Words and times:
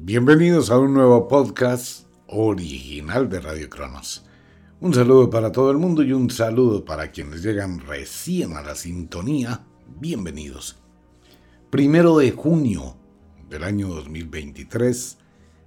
Bienvenidos 0.00 0.70
a 0.70 0.78
un 0.78 0.94
nuevo 0.94 1.26
podcast 1.26 2.06
original 2.28 3.28
de 3.28 3.40
Radio 3.40 3.68
Cronos. 3.68 4.24
Un 4.80 4.94
saludo 4.94 5.28
para 5.28 5.50
todo 5.50 5.72
el 5.72 5.76
mundo 5.76 6.04
y 6.04 6.12
un 6.12 6.30
saludo 6.30 6.84
para 6.84 7.10
quienes 7.10 7.42
llegan 7.42 7.80
recién 7.80 8.56
a 8.56 8.62
la 8.62 8.76
sintonía. 8.76 9.66
Bienvenidos. 9.98 10.78
Primero 11.68 12.16
de 12.18 12.30
junio 12.30 12.96
del 13.50 13.64
año 13.64 13.88
2023, 13.88 15.18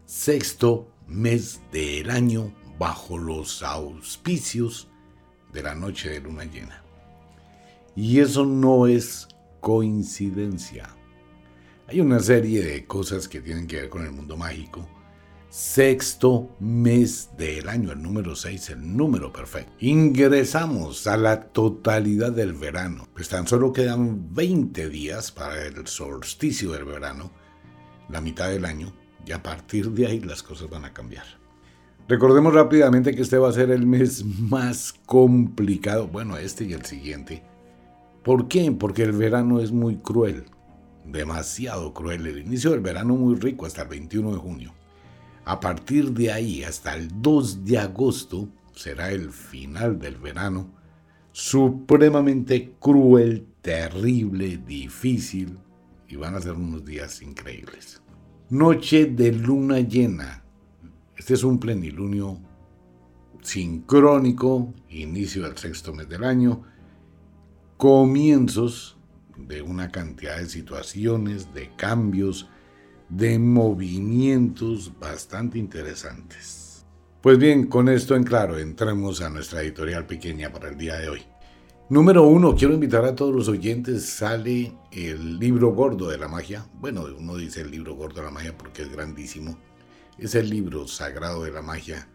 sexto 0.06 0.88
mes 1.08 1.60
del 1.74 2.10
año 2.10 2.54
bajo 2.80 3.18
los 3.18 3.62
auspicios 3.62 4.88
de 5.52 5.62
la 5.62 5.76
noche 5.76 6.10
de 6.10 6.22
luna 6.22 6.46
llena. 6.46 6.84
Y 7.98 8.22
eso 8.22 8.46
no 8.46 8.88
es 8.88 9.28
coincidencia. 9.60 10.96
Hay 11.92 12.00
una 12.00 12.22
serie 12.22 12.64
de 12.64 12.86
cosas 12.86 13.28
que 13.28 13.42
tienen 13.42 13.68
que 13.68 13.76
ver 13.76 13.90
con 13.90 14.06
el 14.06 14.14
mundo 14.14 14.38
mágico. 14.38 14.88
Sexto 15.50 16.56
mes 16.62 17.32
del 17.38 17.68
año, 17.68 17.92
el 17.92 18.02
número 18.02 18.34
6, 18.34 18.70
el 18.70 18.96
número 18.96 19.34
perfecto. 19.34 19.74
Ingresamos 19.80 21.06
a 21.08 21.18
la 21.18 21.48
totalidad 21.48 22.32
del 22.32 22.54
verano. 22.54 23.10
Pues 23.14 23.28
tan 23.28 23.46
solo 23.46 23.74
quedan 23.74 24.34
20 24.34 24.88
días 24.88 25.34
para 25.34 25.66
el 25.66 25.86
solsticio 25.86 26.72
del 26.72 26.86
verano, 26.86 27.30
la 28.08 28.22
mitad 28.22 28.50
del 28.50 28.64
año, 28.64 28.94
y 29.26 29.34
a 29.34 29.44
partir 29.44 29.92
de 29.92 30.08
ahí 30.08 30.22
las 30.22 30.44
cosas 30.44 30.70
van 30.70 30.86
a 30.86 30.94
cambiar. 30.94 31.26
Recordemos 32.08 32.54
rápidamente 32.54 33.14
que 33.14 33.22
este 33.22 33.38
va 33.38 33.50
a 33.50 33.54
ser 33.54 33.70
el 33.70 33.86
mes 33.86 34.24
más 34.24 34.94
complicado, 35.06 36.08
bueno, 36.08 36.38
este 36.38 36.64
y 36.64 36.72
el 36.72 36.86
siguiente. 36.86 37.44
¿Por 38.24 38.48
qué? 38.48 38.72
Porque 38.72 39.04
el 39.04 39.12
verano 39.12 39.60
es 39.60 39.74
muy 39.74 39.98
cruel 39.98 40.46
demasiado 41.06 41.94
cruel. 41.94 42.28
El 42.28 42.40
inicio 42.40 42.72
del 42.72 42.82
verano 42.82 43.16
muy 43.16 43.36
rico 43.36 43.66
hasta 43.66 43.84
el 43.84 43.90
21 43.90 44.32
de 44.34 44.38
junio. 44.38 44.74
A 45.46 45.60
partir 45.60 46.12
de 46.12 46.32
ahí 46.32 46.64
hasta 46.64 46.96
el 46.96 47.22
2 47.22 47.66
de 47.66 47.80
agosto 47.80 48.48
será 48.74 49.12
el 49.12 49.32
final 49.32 50.00
del 50.00 50.18
verano, 50.18 50.72
supremamente 51.32 52.76
cruel, 52.80 53.48
terrible, 53.62 54.58
difícil 54.58 55.58
y 56.08 56.16
van 56.16 56.36
a 56.36 56.42
ser 56.42 56.54
unos 56.54 56.86
días 56.86 57.22
increíbles. 57.22 58.02
Noche 58.50 59.06
de 59.06 59.32
luna 59.32 59.80
llena. 59.80 60.44
Este 61.16 61.34
es 61.34 61.44
un 61.44 61.60
plenilunio 61.60 62.40
sincrónico, 63.42 64.74
inicio 64.90 65.44
del 65.44 65.58
sexto 65.58 65.94
mes 65.94 66.08
del 66.10 66.24
año, 66.24 66.64
comienzos 67.78 68.98
de 69.48 69.62
una 69.62 69.92
cantidad 69.92 70.38
de 70.38 70.50
situaciones, 70.50 71.54
de 71.54 71.70
cambios, 71.76 72.48
de 73.10 73.40
movimientos 73.40 74.98
bastante 75.00 75.60
interesantes. 75.60 76.86
Pues 77.22 77.38
bien, 77.38 77.68
con 77.68 77.88
esto 77.90 78.16
en 78.16 78.24
claro, 78.24 78.58
entremos 78.58 79.22
a 79.22 79.30
nuestra 79.30 79.62
editorial 79.62 80.08
pequeña 80.08 80.52
para 80.52 80.70
el 80.70 80.78
día 80.78 80.98
de 80.98 81.10
hoy. 81.10 81.22
Número 81.90 82.24
uno, 82.24 82.56
quiero 82.56 82.74
invitar 82.74 83.06
a 83.06 83.16
todos 83.16 83.36
los 83.36 83.48
oyentes, 83.48 84.10
sale 84.10 84.74
el 84.92 85.38
libro 85.38 85.74
gordo 85.74 86.10
de 86.10 86.18
la 86.18 86.28
magia. 86.28 86.66
Bueno, 86.80 87.06
uno 87.18 87.36
dice 87.36 87.62
el 87.62 87.70
libro 87.70 87.96
gordo 87.96 88.22
de 88.22 88.28
la 88.28 88.32
magia 88.32 88.58
porque 88.58 88.82
es 88.82 88.92
grandísimo. 88.92 89.58
Es 90.18 90.34
el 90.36 90.50
libro 90.50 90.88
sagrado 90.88 91.44
de 91.44 91.52
la 91.52 91.62
magia, 91.62 92.08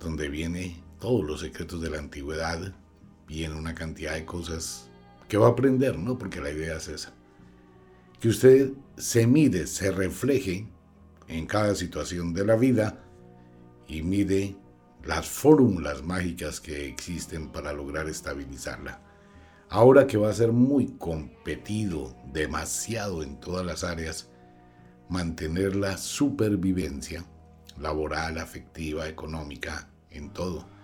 donde 0.00 0.28
viene 0.28 0.82
todos 0.98 1.24
los 1.24 1.40
secretos 1.40 1.80
de 1.80 1.90
la 1.90 1.98
antigüedad, 1.98 2.74
viene 3.28 3.54
una 3.54 3.74
cantidad 3.74 4.14
de 4.14 4.24
cosas 4.24 4.89
que 5.30 5.38
va 5.38 5.46
a 5.46 5.50
aprender, 5.50 5.96
¿no? 5.96 6.18
Porque 6.18 6.40
la 6.40 6.50
idea 6.50 6.76
es 6.76 6.88
esa. 6.88 7.12
Que 8.18 8.28
usted 8.28 8.72
se 8.96 9.28
mide, 9.28 9.68
se 9.68 9.92
refleje 9.92 10.66
en 11.28 11.46
cada 11.46 11.76
situación 11.76 12.34
de 12.34 12.44
la 12.44 12.56
vida 12.56 12.98
y 13.86 14.02
mide 14.02 14.56
las 15.04 15.28
fórmulas 15.28 16.02
mágicas 16.02 16.60
que 16.60 16.88
existen 16.88 17.48
para 17.48 17.72
lograr 17.72 18.08
estabilizarla. 18.08 19.00
Ahora 19.68 20.08
que 20.08 20.18
va 20.18 20.30
a 20.30 20.34
ser 20.34 20.50
muy 20.50 20.88
competido, 20.98 22.16
demasiado 22.32 23.22
en 23.22 23.38
todas 23.38 23.64
las 23.64 23.84
áreas, 23.84 24.28
mantener 25.08 25.76
la 25.76 25.96
supervivencia 25.96 27.24
laboral, 27.78 28.36
afectiva, 28.38 29.06
económica, 29.06 29.88
en 30.10 30.30
todo 30.30 30.79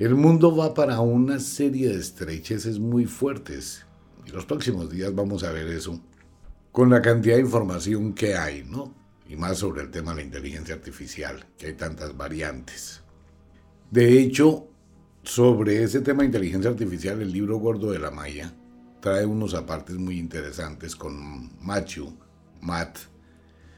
el 0.00 0.14
mundo 0.14 0.56
va 0.56 0.72
para 0.72 1.00
una 1.00 1.38
serie 1.38 1.90
de 1.90 2.00
estrecheces 2.00 2.78
muy 2.78 3.04
fuertes. 3.04 3.84
Y 4.26 4.30
los 4.30 4.46
próximos 4.46 4.90
días 4.90 5.14
vamos 5.14 5.44
a 5.44 5.52
ver 5.52 5.66
eso 5.66 6.00
con 6.72 6.88
la 6.88 7.02
cantidad 7.02 7.34
de 7.34 7.42
información 7.42 8.14
que 8.14 8.34
hay, 8.34 8.64
¿no? 8.64 8.94
Y 9.28 9.36
más 9.36 9.58
sobre 9.58 9.82
el 9.82 9.90
tema 9.90 10.12
de 10.12 10.16
la 10.16 10.22
inteligencia 10.22 10.74
artificial, 10.74 11.44
que 11.58 11.66
hay 11.66 11.74
tantas 11.74 12.16
variantes. 12.16 13.02
De 13.90 14.18
hecho, 14.18 14.68
sobre 15.22 15.82
ese 15.82 16.00
tema 16.00 16.20
de 16.20 16.28
inteligencia 16.28 16.70
artificial, 16.70 17.20
el 17.20 17.30
libro 17.30 17.58
gordo 17.58 17.90
de 17.90 17.98
la 17.98 18.10
Maya 18.10 18.54
trae 19.00 19.26
unos 19.26 19.52
apartes 19.52 19.98
muy 19.98 20.18
interesantes 20.18 20.96
con 20.96 21.50
Machu, 21.62 22.16
Matt. 22.62 23.00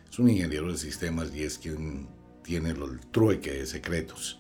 Es 0.09 0.21
un 0.21 0.31
ingeniero 0.31 0.71
de 0.71 0.79
sistemas 0.79 1.35
y 1.35 1.43
es 1.43 1.59
quien 1.59 2.07
tiene 2.45 2.71
el 2.71 3.01
trueque 3.11 3.55
de 3.55 3.67
secretos 3.67 4.39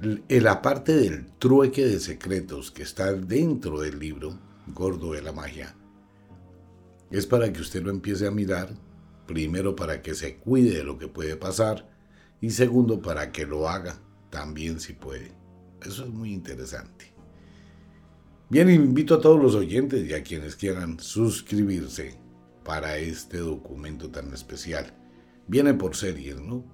la 0.00 0.62
parte 0.62 0.94
del 0.94 1.26
trueque 1.38 1.84
de 1.84 2.00
secretos 2.00 2.70
que 2.70 2.82
está 2.82 3.12
dentro 3.12 3.80
del 3.80 3.98
libro, 3.98 4.38
Gordo 4.68 5.12
de 5.12 5.20
la 5.20 5.32
Magia, 5.32 5.74
es 7.10 7.26
para 7.26 7.52
que 7.52 7.60
usted 7.60 7.82
lo 7.82 7.90
empiece 7.90 8.26
a 8.26 8.30
mirar, 8.30 8.70
primero 9.26 9.76
para 9.76 10.00
que 10.00 10.14
se 10.14 10.36
cuide 10.36 10.78
de 10.78 10.84
lo 10.84 10.96
que 10.96 11.08
puede 11.08 11.36
pasar 11.36 11.90
y 12.40 12.50
segundo 12.50 13.02
para 13.02 13.30
que 13.30 13.44
lo 13.44 13.68
haga 13.68 14.00
también 14.30 14.80
si 14.80 14.94
puede. 14.94 15.32
Eso 15.82 16.04
es 16.04 16.10
muy 16.10 16.32
interesante. 16.32 17.12
Bien, 18.48 18.70
invito 18.70 19.16
a 19.16 19.20
todos 19.20 19.40
los 19.40 19.54
oyentes 19.54 20.08
y 20.08 20.14
a 20.14 20.22
quienes 20.22 20.56
quieran 20.56 20.98
suscribirse 20.98 22.18
para 22.64 22.96
este 22.96 23.38
documento 23.38 24.10
tan 24.10 24.32
especial. 24.32 24.94
Viene 25.46 25.74
por 25.74 25.94
series, 25.94 26.40
¿no? 26.40 26.64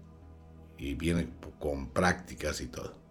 Y 0.79 0.95
viene 0.95 1.29
con 1.59 1.91
prácticas 1.91 2.61
y 2.61 2.67
todo. 2.67 3.06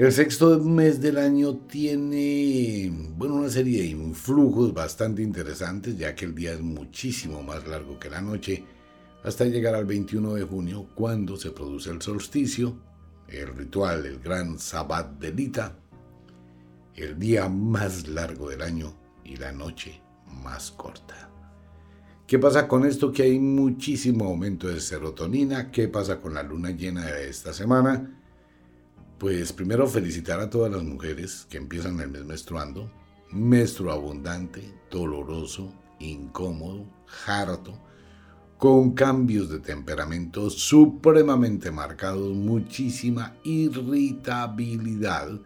El 0.00 0.12
sexto 0.12 0.58
mes 0.58 0.98
del 0.98 1.18
año 1.18 1.58
tiene 1.68 2.90
bueno, 3.18 3.34
una 3.34 3.50
serie 3.50 3.82
de 3.82 3.88
influjos 3.88 4.72
bastante 4.72 5.20
interesantes, 5.20 5.98
ya 5.98 6.14
que 6.14 6.24
el 6.24 6.34
día 6.34 6.54
es 6.54 6.60
muchísimo 6.62 7.42
más 7.42 7.68
largo 7.68 7.98
que 7.98 8.08
la 8.08 8.22
noche, 8.22 8.64
hasta 9.22 9.44
llegar 9.44 9.74
al 9.74 9.84
21 9.84 10.36
de 10.36 10.44
junio, 10.44 10.88
cuando 10.94 11.36
se 11.36 11.50
produce 11.50 11.90
el 11.90 12.00
solsticio, 12.00 12.78
el 13.28 13.48
ritual, 13.48 14.06
el 14.06 14.20
gran 14.20 14.58
Sabbat 14.58 15.18
de 15.18 15.34
Lita, 15.34 15.76
el 16.96 17.18
día 17.18 17.50
más 17.50 18.08
largo 18.08 18.48
del 18.48 18.62
año 18.62 18.94
y 19.22 19.36
la 19.36 19.52
noche 19.52 20.00
más 20.42 20.70
corta. 20.70 21.28
¿Qué 22.26 22.38
pasa 22.38 22.66
con 22.66 22.86
esto? 22.86 23.12
Que 23.12 23.24
hay 23.24 23.38
muchísimo 23.38 24.24
aumento 24.24 24.66
de 24.66 24.80
serotonina. 24.80 25.70
¿Qué 25.70 25.88
pasa 25.88 26.18
con 26.18 26.32
la 26.32 26.42
luna 26.42 26.70
llena 26.70 27.04
de 27.04 27.28
esta 27.28 27.52
semana? 27.52 28.19
Pues 29.20 29.52
primero 29.52 29.86
felicitar 29.86 30.40
a 30.40 30.48
todas 30.48 30.72
las 30.72 30.82
mujeres 30.82 31.46
que 31.50 31.58
empiezan 31.58 32.00
el 32.00 32.08
mes 32.08 32.24
menstruando. 32.24 32.90
Menstruo 33.30 33.92
abundante, 33.92 34.62
doloroso, 34.90 35.74
incómodo, 35.98 36.86
harto, 37.26 37.78
con 38.56 38.92
cambios 38.92 39.50
de 39.50 39.58
temperamento 39.58 40.48
supremamente 40.48 41.70
marcados, 41.70 42.34
muchísima 42.34 43.36
irritabilidad, 43.44 45.38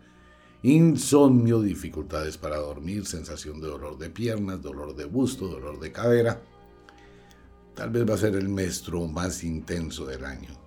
insomnio, 0.63 1.61
dificultades 1.61 2.39
para 2.39 2.59
dormir, 2.59 3.05
sensación 3.07 3.61
de 3.61 3.67
dolor 3.67 3.99
de 3.99 4.09
piernas, 4.09 4.63
dolor 4.63 4.95
de 4.95 5.07
busto, 5.07 5.49
dolor 5.49 5.81
de 5.81 5.91
cadera. 5.91 6.41
Tal 7.75 7.91
vez 7.91 8.09
va 8.09 8.15
a 8.15 8.19
ser 8.19 8.37
el 8.37 8.49
menstruo 8.49 9.09
más 9.09 9.43
intenso 9.43 10.07
del 10.07 10.25
año 10.25 10.64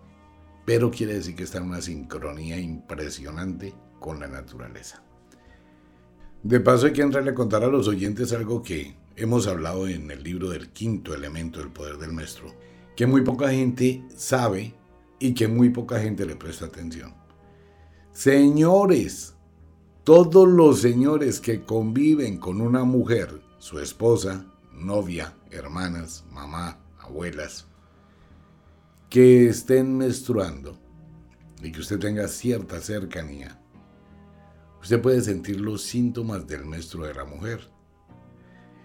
pero 0.67 0.91
quiere 0.91 1.13
decir 1.13 1.33
que 1.33 1.43
está 1.43 1.59
en 1.59 1.63
una 1.63 1.81
sincronía 1.81 2.59
impresionante 2.59 3.73
con 4.01 4.19
la 4.19 4.27
naturaleza. 4.27 5.01
De 6.43 6.59
paso 6.59 6.87
hay 6.87 6.91
que 6.91 7.03
entrarle 7.03 7.31
a 7.31 7.35
contar 7.35 7.63
a 7.63 7.67
los 7.67 7.87
oyentes 7.87 8.33
algo 8.33 8.61
que 8.61 8.97
hemos 9.15 9.47
hablado 9.47 9.87
en 9.87 10.11
el 10.11 10.21
libro 10.23 10.49
del 10.49 10.73
quinto 10.73 11.15
elemento 11.15 11.59
del 11.59 11.71
poder 11.71 11.97
del 11.97 12.11
maestro, 12.11 12.53
que 12.97 13.07
muy 13.07 13.21
poca 13.21 13.49
gente 13.49 14.03
sabe 14.13 14.75
y 15.19 15.33
que 15.33 15.47
muy 15.47 15.69
poca 15.69 16.01
gente 16.01 16.25
le 16.25 16.35
presta 16.35 16.65
atención. 16.65 17.13
Señores, 18.11 19.35
todos 20.03 20.49
los 20.49 20.81
señores 20.81 21.39
que 21.39 21.63
conviven 21.63 22.39
con 22.39 22.59
una 22.59 22.83
mujer, 22.83 23.41
su 23.57 23.79
esposa, 23.79 24.45
novia, 24.73 25.33
hermanas, 25.49 26.25
mamá, 26.29 26.77
abuelas, 26.99 27.67
que 29.09 29.47
estén 29.47 29.97
menstruando 29.97 30.77
y 31.63 31.71
que 31.71 31.79
usted 31.79 31.99
tenga 31.99 32.27
cierta 32.27 32.81
cercanía, 32.81 33.59
usted 34.81 35.01
puede 35.01 35.21
sentir 35.21 35.61
los 35.61 35.83
síntomas 35.83 36.47
del 36.47 36.65
menstruo 36.65 37.05
de 37.05 37.13
la 37.13 37.25
mujer. 37.25 37.69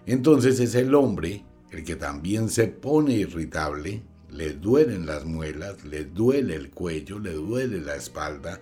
Entonces 0.05 0.59
es 0.59 0.75
el 0.75 0.95
hombre 0.95 1.45
el 1.71 1.83
que 1.83 1.95
también 1.95 2.49
se 2.49 2.67
pone 2.67 3.13
irritable, 3.13 4.03
le 4.29 4.53
duelen 4.53 5.05
las 5.05 5.25
muelas, 5.25 5.83
le 5.83 6.05
duele 6.05 6.55
el 6.55 6.69
cuello, 6.69 7.19
le 7.19 7.33
duele 7.33 7.81
la 7.81 7.95
espalda, 7.95 8.61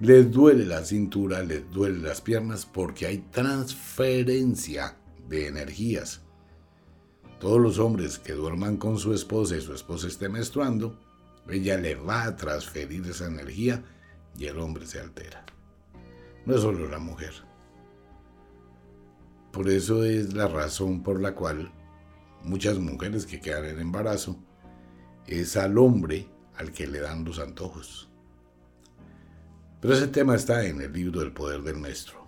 le 0.00 0.24
duele 0.24 0.64
la 0.64 0.84
cintura, 0.84 1.42
le 1.42 1.60
duele 1.60 1.98
las 1.98 2.20
piernas 2.20 2.66
porque 2.66 3.06
hay 3.06 3.18
transferencia 3.30 4.96
de 5.28 5.46
energías. 5.46 6.22
Todos 7.42 7.60
los 7.60 7.80
hombres 7.80 8.20
que 8.20 8.34
duerman 8.34 8.76
con 8.76 8.98
su 8.98 9.12
esposa 9.12 9.56
y 9.56 9.60
su 9.60 9.74
esposa 9.74 10.06
esté 10.06 10.28
menstruando, 10.28 10.96
ella 11.50 11.76
le 11.76 11.96
va 11.96 12.22
a 12.22 12.36
transferir 12.36 13.04
esa 13.04 13.26
energía 13.26 13.82
y 14.38 14.46
el 14.46 14.60
hombre 14.60 14.86
se 14.86 15.00
altera. 15.00 15.44
No 16.46 16.54
es 16.54 16.60
solo 16.60 16.88
la 16.88 17.00
mujer. 17.00 17.32
Por 19.50 19.68
eso 19.68 20.04
es 20.04 20.34
la 20.34 20.46
razón 20.46 21.02
por 21.02 21.20
la 21.20 21.34
cual 21.34 21.72
muchas 22.44 22.78
mujeres 22.78 23.26
que 23.26 23.40
quedan 23.40 23.64
en 23.64 23.80
embarazo 23.80 24.36
es 25.26 25.56
al 25.56 25.78
hombre 25.78 26.28
al 26.58 26.70
que 26.70 26.86
le 26.86 27.00
dan 27.00 27.24
los 27.24 27.40
antojos. 27.40 28.08
Pero 29.80 29.94
ese 29.94 30.06
tema 30.06 30.36
está 30.36 30.64
en 30.64 30.80
el 30.80 30.92
libro 30.92 31.18
del 31.18 31.32
poder 31.32 31.62
del 31.62 31.74
maestro. 31.74 32.21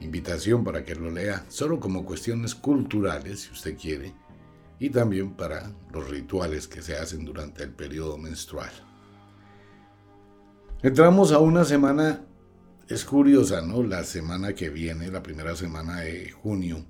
Invitación 0.00 0.64
para 0.64 0.84
que 0.84 0.94
lo 0.94 1.10
lea, 1.10 1.44
solo 1.48 1.78
como 1.78 2.04
cuestiones 2.04 2.54
culturales, 2.54 3.42
si 3.42 3.52
usted 3.52 3.76
quiere, 3.76 4.14
y 4.78 4.90
también 4.90 5.34
para 5.34 5.70
los 5.92 6.10
rituales 6.10 6.66
que 6.66 6.82
se 6.82 6.96
hacen 6.96 7.24
durante 7.24 7.62
el 7.62 7.70
periodo 7.70 8.18
menstrual. 8.18 8.72
Entramos 10.82 11.30
a 11.30 11.38
una 11.38 11.64
semana, 11.64 12.24
es 12.88 13.04
curiosa, 13.04 13.62
¿no? 13.62 13.84
La 13.84 14.02
semana 14.02 14.54
que 14.54 14.70
viene, 14.70 15.08
la 15.08 15.22
primera 15.22 15.54
semana 15.54 16.00
de 16.00 16.32
junio. 16.32 16.84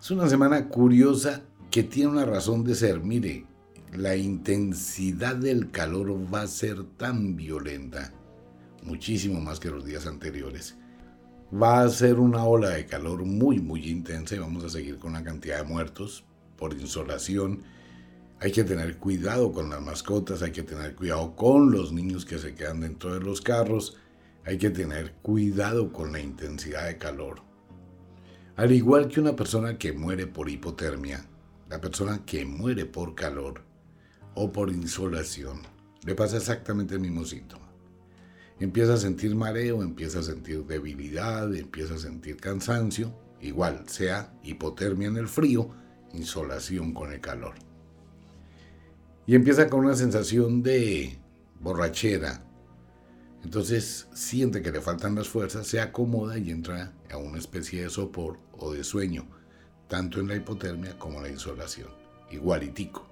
Es 0.00 0.10
una 0.10 0.28
semana 0.28 0.68
curiosa 0.68 1.42
que 1.70 1.84
tiene 1.84 2.10
una 2.10 2.24
razón 2.24 2.64
de 2.64 2.74
ser. 2.74 3.00
Mire, 3.00 3.46
la 3.92 4.16
intensidad 4.16 5.36
del 5.36 5.70
calor 5.70 6.10
va 6.32 6.42
a 6.42 6.48
ser 6.48 6.82
tan 6.96 7.36
violenta, 7.36 8.12
muchísimo 8.82 9.40
más 9.40 9.60
que 9.60 9.70
los 9.70 9.84
días 9.84 10.08
anteriores. 10.08 10.76
Va 11.52 11.82
a 11.82 11.88
ser 11.88 12.20
una 12.20 12.44
ola 12.44 12.70
de 12.70 12.86
calor 12.86 13.24
muy, 13.24 13.60
muy 13.60 13.88
intensa 13.88 14.34
y 14.34 14.38
vamos 14.38 14.64
a 14.64 14.68
seguir 14.68 14.98
con 14.98 15.10
una 15.10 15.24
cantidad 15.24 15.58
de 15.58 15.64
muertos 15.64 16.24
por 16.56 16.74
insolación 16.74 17.62
hay 18.42 18.52
que 18.52 18.64
tener 18.64 18.96
cuidado 18.96 19.52
con 19.52 19.68
las 19.68 19.82
mascotas, 19.82 20.40
hay 20.40 20.50
que 20.50 20.62
tener 20.62 20.94
cuidado 20.96 21.36
con 21.36 21.70
los 21.70 21.92
niños 21.92 22.24
que 22.24 22.38
se 22.38 22.54
quedan 22.54 22.80
dentro 22.80 23.12
de 23.12 23.20
los 23.20 23.42
carros, 23.42 23.98
hay 24.46 24.56
que 24.56 24.70
tener 24.70 25.12
cuidado 25.20 25.92
con 25.92 26.12
la 26.12 26.20
intensidad 26.20 26.86
de 26.86 26.96
calor. 26.96 27.42
Al 28.56 28.72
igual 28.72 29.08
que 29.08 29.20
una 29.20 29.36
persona 29.36 29.76
que 29.76 29.92
muere 29.92 30.26
por 30.26 30.48
hipotermia, 30.48 31.26
la 31.68 31.82
persona 31.82 32.24
que 32.24 32.46
muere 32.46 32.86
por 32.86 33.14
calor 33.14 33.62
o 34.34 34.50
por 34.50 34.70
insolación, 34.70 35.60
le 36.06 36.14
pasa 36.14 36.38
exactamente 36.38 36.94
el 36.94 37.00
mismo 37.00 37.26
síntoma. 37.26 37.69
Empieza 38.60 38.94
a 38.94 38.98
sentir 38.98 39.34
mareo, 39.34 39.82
empieza 39.82 40.20
a 40.20 40.22
sentir 40.22 40.64
debilidad, 40.64 41.52
empieza 41.54 41.94
a 41.94 41.98
sentir 41.98 42.36
cansancio, 42.36 43.12
igual 43.40 43.84
sea 43.88 44.32
hipotermia 44.42 45.08
en 45.08 45.16
el 45.16 45.28
frío, 45.28 45.70
insolación 46.12 46.92
con 46.92 47.12
el 47.12 47.20
calor 47.20 47.54
y 49.30 49.36
empieza 49.36 49.68
con 49.68 49.84
una 49.84 49.94
sensación 49.94 50.60
de 50.60 51.16
borrachera. 51.60 52.44
Entonces 53.44 54.08
siente 54.12 54.60
que 54.60 54.72
le 54.72 54.80
faltan 54.80 55.14
las 55.14 55.28
fuerzas, 55.28 55.68
se 55.68 55.80
acomoda 55.80 56.36
y 56.36 56.50
entra 56.50 56.94
a 57.12 57.16
una 57.16 57.38
especie 57.38 57.84
de 57.84 57.90
sopor 57.90 58.40
o 58.58 58.72
de 58.72 58.82
sueño, 58.82 59.28
tanto 59.86 60.18
en 60.18 60.26
la 60.26 60.34
hipotermia 60.34 60.98
como 60.98 61.18
en 61.18 61.22
la 61.22 61.28
insolación, 61.28 61.90
igualitico. 62.32 63.06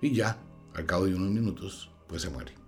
Y 0.00 0.14
ya, 0.14 0.38
al 0.72 0.86
cabo 0.86 1.04
de 1.04 1.14
unos 1.14 1.32
minutos, 1.32 1.90
pues 2.08 2.22
se 2.22 2.30
muere. 2.30 2.63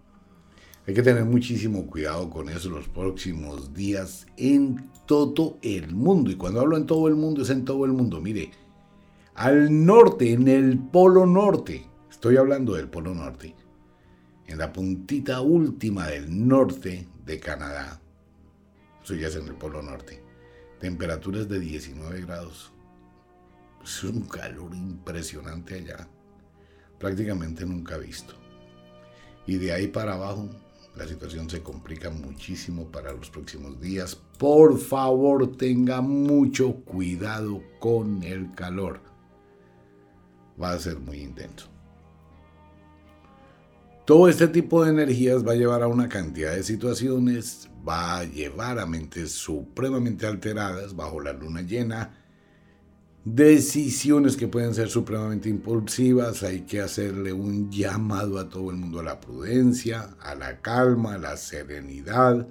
Hay 0.86 0.94
que 0.94 1.02
tener 1.02 1.24
muchísimo 1.24 1.86
cuidado 1.86 2.30
con 2.30 2.48
eso 2.48 2.70
los 2.70 2.88
próximos 2.88 3.74
días 3.74 4.26
en 4.36 4.90
todo 5.06 5.58
el 5.62 5.94
mundo. 5.94 6.30
Y 6.30 6.36
cuando 6.36 6.60
hablo 6.60 6.76
en 6.76 6.86
todo 6.86 7.08
el 7.08 7.16
mundo 7.16 7.42
es 7.42 7.50
en 7.50 7.64
todo 7.64 7.84
el 7.84 7.92
mundo. 7.92 8.20
Mire, 8.20 8.50
al 9.34 9.84
norte, 9.84 10.32
en 10.32 10.46
el 10.46 10.78
polo 10.78 11.26
norte, 11.26 11.86
Estoy 12.16 12.38
hablando 12.38 12.74
del 12.74 12.88
Polo 12.88 13.14
Norte, 13.14 13.54
en 14.46 14.56
la 14.56 14.72
puntita 14.72 15.42
última 15.42 16.06
del 16.06 16.48
norte 16.48 17.06
de 17.26 17.38
Canadá. 17.38 18.00
Eso 19.04 19.14
ya 19.14 19.28
es 19.28 19.36
en 19.36 19.46
el 19.46 19.54
Polo 19.54 19.82
Norte. 19.82 20.22
Temperaturas 20.80 21.46
de 21.46 21.60
19 21.60 22.22
grados. 22.22 22.72
Es 23.84 24.02
un 24.02 24.22
calor 24.22 24.74
impresionante 24.74 25.74
allá. 25.74 26.08
Prácticamente 26.98 27.66
nunca 27.66 27.98
visto. 27.98 28.34
Y 29.46 29.58
de 29.58 29.72
ahí 29.72 29.86
para 29.86 30.14
abajo, 30.14 30.48
la 30.96 31.06
situación 31.06 31.48
se 31.50 31.62
complica 31.62 32.10
muchísimo 32.10 32.87
para 32.87 33.12
los 33.12 33.28
próximos 33.28 33.81
días. 33.81 34.16
Por 34.38 34.78
favor, 34.78 35.56
tenga 35.56 36.00
mucho 36.00 36.75
cuidado 36.84 37.62
con 37.78 38.22
el 38.22 38.52
calor. 38.54 39.00
Va 40.60 40.72
a 40.72 40.78
ser 40.78 40.98
muy 40.98 41.19
intenso. 41.19 41.69
Todo 44.06 44.28
este 44.28 44.48
tipo 44.48 44.84
de 44.84 44.90
energías 44.90 45.46
va 45.46 45.52
a 45.52 45.56
llevar 45.56 45.82
a 45.82 45.88
una 45.88 46.08
cantidad 46.08 46.54
de 46.54 46.62
situaciones, 46.62 47.69
va 47.87 48.19
a 48.19 48.25
llevar 48.25 48.78
a 48.78 48.87
mentes 48.87 49.32
supremamente 49.32 50.26
alteradas 50.26 50.94
bajo 50.94 51.20
la 51.20 51.32
luna 51.32 51.60
llena, 51.62 52.25
decisiones 53.26 54.37
que 54.37 54.46
pueden 54.46 54.73
ser 54.73 54.88
supremamente 54.88 55.49
impulsivas, 55.49 56.44
hay 56.44 56.61
que 56.61 56.81
hacerle 56.81 57.32
un 57.32 57.69
llamado 57.73 58.38
a 58.38 58.49
todo 58.49 58.70
el 58.70 58.76
mundo 58.76 59.00
a 59.00 59.02
la 59.02 59.20
prudencia, 59.20 60.14
a 60.20 60.37
la 60.37 60.61
calma, 60.61 61.14
a 61.14 61.19
la 61.19 61.37
serenidad. 61.37 62.46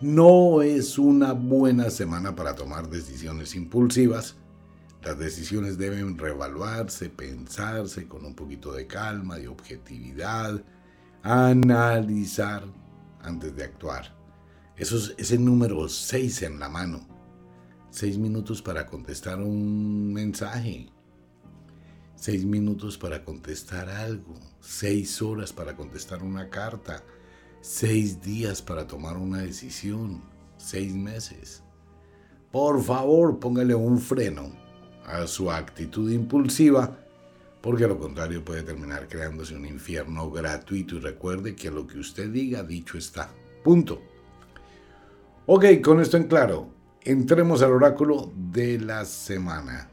No 0.00 0.62
es 0.62 0.98
una 0.98 1.32
buena 1.32 1.90
semana 1.90 2.36
para 2.36 2.54
tomar 2.54 2.88
decisiones 2.88 3.56
impulsivas. 3.56 4.36
Las 5.02 5.18
decisiones 5.18 5.78
deben 5.78 6.16
reevaluarse, 6.16 7.10
pensarse 7.10 8.06
con 8.06 8.24
un 8.24 8.36
poquito 8.36 8.72
de 8.72 8.86
calma, 8.86 9.40
y 9.40 9.48
objetividad, 9.48 10.62
analizar 11.24 12.62
antes 13.20 13.56
de 13.56 13.64
actuar. 13.64 14.16
Eso 14.76 14.96
es 14.96 15.14
ese 15.18 15.38
número 15.38 15.88
6 15.88 16.42
en 16.42 16.60
la 16.60 16.68
mano. 16.68 17.17
Seis 17.90 18.18
minutos 18.18 18.60
para 18.60 18.86
contestar 18.86 19.40
un 19.40 20.12
mensaje. 20.12 20.88
Seis 22.14 22.44
minutos 22.44 22.98
para 22.98 23.24
contestar 23.24 23.88
algo. 23.88 24.34
Seis 24.60 25.22
horas 25.22 25.52
para 25.54 25.74
contestar 25.74 26.22
una 26.22 26.50
carta. 26.50 27.02
Seis 27.62 28.20
días 28.20 28.60
para 28.60 28.86
tomar 28.86 29.16
una 29.16 29.38
decisión. 29.38 30.22
Seis 30.58 30.94
meses. 30.94 31.62
Por 32.52 32.82
favor, 32.82 33.38
póngale 33.40 33.74
un 33.74 33.98
freno 33.98 34.52
a 35.06 35.26
su 35.26 35.50
actitud 35.50 36.10
impulsiva, 36.10 36.98
porque 37.62 37.86
lo 37.86 37.98
contrario 37.98 38.44
puede 38.44 38.62
terminar 38.62 39.08
creándose 39.08 39.54
un 39.56 39.64
infierno 39.64 40.30
gratuito 40.30 40.96
y 40.96 41.00
recuerde 41.00 41.56
que 41.56 41.70
lo 41.70 41.86
que 41.86 41.98
usted 41.98 42.30
diga 42.30 42.62
dicho 42.62 42.98
está. 42.98 43.30
Punto. 43.64 44.02
Ok, 45.46 45.80
con 45.82 46.00
esto 46.00 46.18
en 46.18 46.24
claro, 46.24 46.77
entremos 47.10 47.62
al 47.62 47.72
oráculo 47.72 48.30
de 48.36 48.78
la 48.78 49.06
semana. 49.06 49.88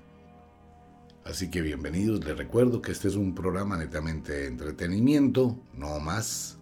Así 1.23 1.49
que 1.49 1.61
bienvenidos, 1.61 2.25
les 2.25 2.37
recuerdo 2.37 2.81
que 2.81 2.91
este 2.91 3.07
es 3.07 3.15
un 3.15 3.33
programa 3.33 3.77
netamente 3.77 4.33
de 4.33 4.47
entretenimiento, 4.47 5.57
no 5.73 5.97
más, 6.01 6.57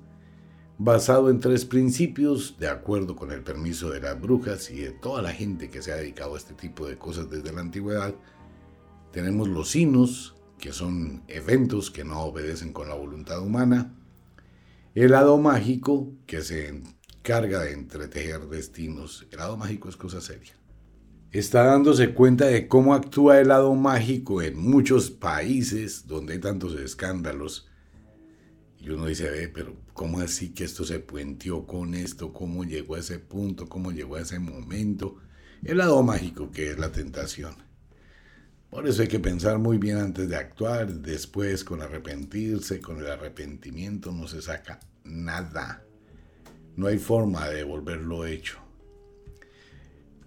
basado 0.77 1.31
en 1.31 1.39
tres 1.39 1.65
principios, 1.65 2.55
de 2.59 2.67
acuerdo 2.67 3.15
con 3.15 3.31
el 3.31 3.41
permiso 3.41 3.89
de 3.89 4.01
las 4.01 4.21
brujas 4.21 4.69
y 4.69 4.75
de 4.75 4.91
toda 4.91 5.23
la 5.23 5.31
gente 5.31 5.71
que 5.71 5.81
se 5.81 5.91
ha 5.91 5.95
dedicado 5.95 6.35
a 6.35 6.37
este 6.37 6.53
tipo 6.53 6.85
de 6.85 6.99
cosas 6.99 7.31
desde 7.31 7.51
la 7.51 7.61
antigüedad, 7.61 8.13
tenemos 9.11 9.47
los 9.49 9.71
sinos, 9.71 10.35
que 10.59 10.71
son 10.71 11.23
eventos 11.29 11.89
que 11.89 12.03
no 12.03 12.21
obedecen 12.21 12.73
con 12.73 12.89
la 12.89 12.93
voluntad 12.93 13.41
humana. 13.41 13.95
El 14.93 15.13
lado 15.13 15.39
mágico, 15.39 16.13
que 16.27 16.43
se 16.43 16.79
encarga 17.23 17.61
de 17.61 17.71
entretejer 17.71 18.49
destinos. 18.49 19.25
El 19.31 19.37
lado 19.37 19.55
mágico 19.55 19.87
es 19.87 19.95
cosa 19.95 20.19
seria. 20.19 20.51
Está 21.31 21.63
dándose 21.63 22.13
cuenta 22.13 22.47
de 22.47 22.67
cómo 22.67 22.93
actúa 22.93 23.39
el 23.39 23.47
lado 23.47 23.73
mágico 23.75 24.41
en 24.41 24.59
muchos 24.59 25.09
países 25.09 26.05
donde 26.05 26.33
hay 26.33 26.39
tantos 26.39 26.77
escándalos. 26.77 27.69
Y 28.77 28.89
uno 28.89 29.05
dice, 29.05 29.29
ve, 29.29 29.47
pero 29.47 29.73
¿cómo 29.93 30.19
así 30.19 30.49
que 30.49 30.65
esto 30.65 30.83
se 30.83 30.99
puenteó 30.99 31.65
con 31.65 31.93
esto? 31.93 32.33
¿Cómo 32.33 32.65
llegó 32.65 32.95
a 32.95 32.99
ese 32.99 33.19
punto? 33.19 33.69
¿Cómo 33.69 33.93
llegó 33.93 34.17
a 34.17 34.21
ese 34.21 34.39
momento? 34.39 35.15
El 35.63 35.77
lado 35.77 36.03
mágico 36.03 36.51
que 36.51 36.71
es 36.71 36.77
la 36.77 36.91
tentación. 36.91 37.55
Por 38.69 38.85
eso 38.85 39.01
hay 39.01 39.07
que 39.07 39.21
pensar 39.21 39.59
muy 39.59 39.77
bien 39.77 39.95
antes 39.97 40.27
de 40.27 40.35
actuar, 40.35 40.93
después 40.93 41.63
con 41.63 41.81
arrepentirse, 41.81 42.81
con 42.81 42.99
el 42.99 43.07
arrepentimiento 43.07 44.11
no 44.11 44.27
se 44.27 44.41
saca 44.41 44.81
nada. 45.05 45.85
No 46.75 46.87
hay 46.87 46.97
forma 46.97 47.49
de 47.49 47.57
devolverlo 47.57 48.25
hecho. 48.25 48.57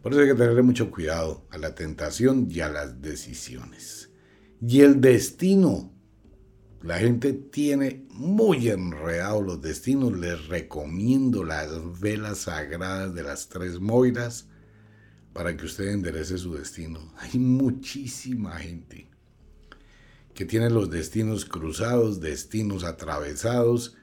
Por 0.03 0.13
eso 0.13 0.23
hay 0.23 0.29
que 0.29 0.35
tenerle 0.35 0.63
mucho 0.63 0.91
cuidado 0.91 1.47
a 1.51 1.59
la 1.59 1.75
tentación 1.75 2.49
y 2.51 2.61
a 2.61 2.69
las 2.69 3.03
decisiones. 3.03 4.11
Y 4.61 4.83
el 4.83 5.01
destino. 5.01 5.93
La 6.83 6.99
gente 6.99 7.33
tiene 7.33 8.07
muy 8.11 8.69
enredado 8.69 9.43
los 9.43 9.61
destinos. 9.61 10.17
Les 10.17 10.47
recomiendo 10.47 11.43
las 11.43 12.01
velas 12.01 12.39
sagradas 12.39 13.15
de 13.15 13.25
las 13.25 13.49
tres 13.49 13.81
moiras 13.81 14.49
para 15.33 15.57
que 15.57 15.67
usted 15.67 15.89
enderece 15.89 16.39
su 16.39 16.55
destino. 16.55 17.13
Hay 17.19 17.39
muchísima 17.39 18.57
gente 18.59 19.11
que 20.33 20.45
tiene 20.45 20.71
los 20.71 20.91
destinos 20.91 21.45
cruzados, 21.45 22.21
destinos 22.21 22.85
atravesados, 22.85 23.97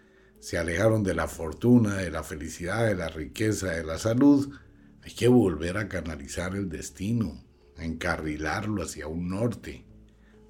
se 0.44 0.58
alejaron 0.58 1.04
de 1.04 1.16
la 1.16 1.30
fortuna, 1.30 1.96
de 1.96 2.12
la 2.12 2.22
felicidad, 2.22 2.86
de 2.86 2.96
la 2.96 3.08
riqueza, 3.08 3.68
de 3.68 3.86
la 3.86 3.98
salud. 3.98 4.54
Hay 5.02 5.14
que 5.14 5.30
volver 5.30 5.78
a 5.78 5.88
canalizar 5.88 6.54
el 6.54 6.68
destino, 6.68 7.42
a 7.78 7.86
encarrilarlo 7.86 8.84
hacia 8.84 9.08
un 9.08 9.30
norte. 9.30 9.86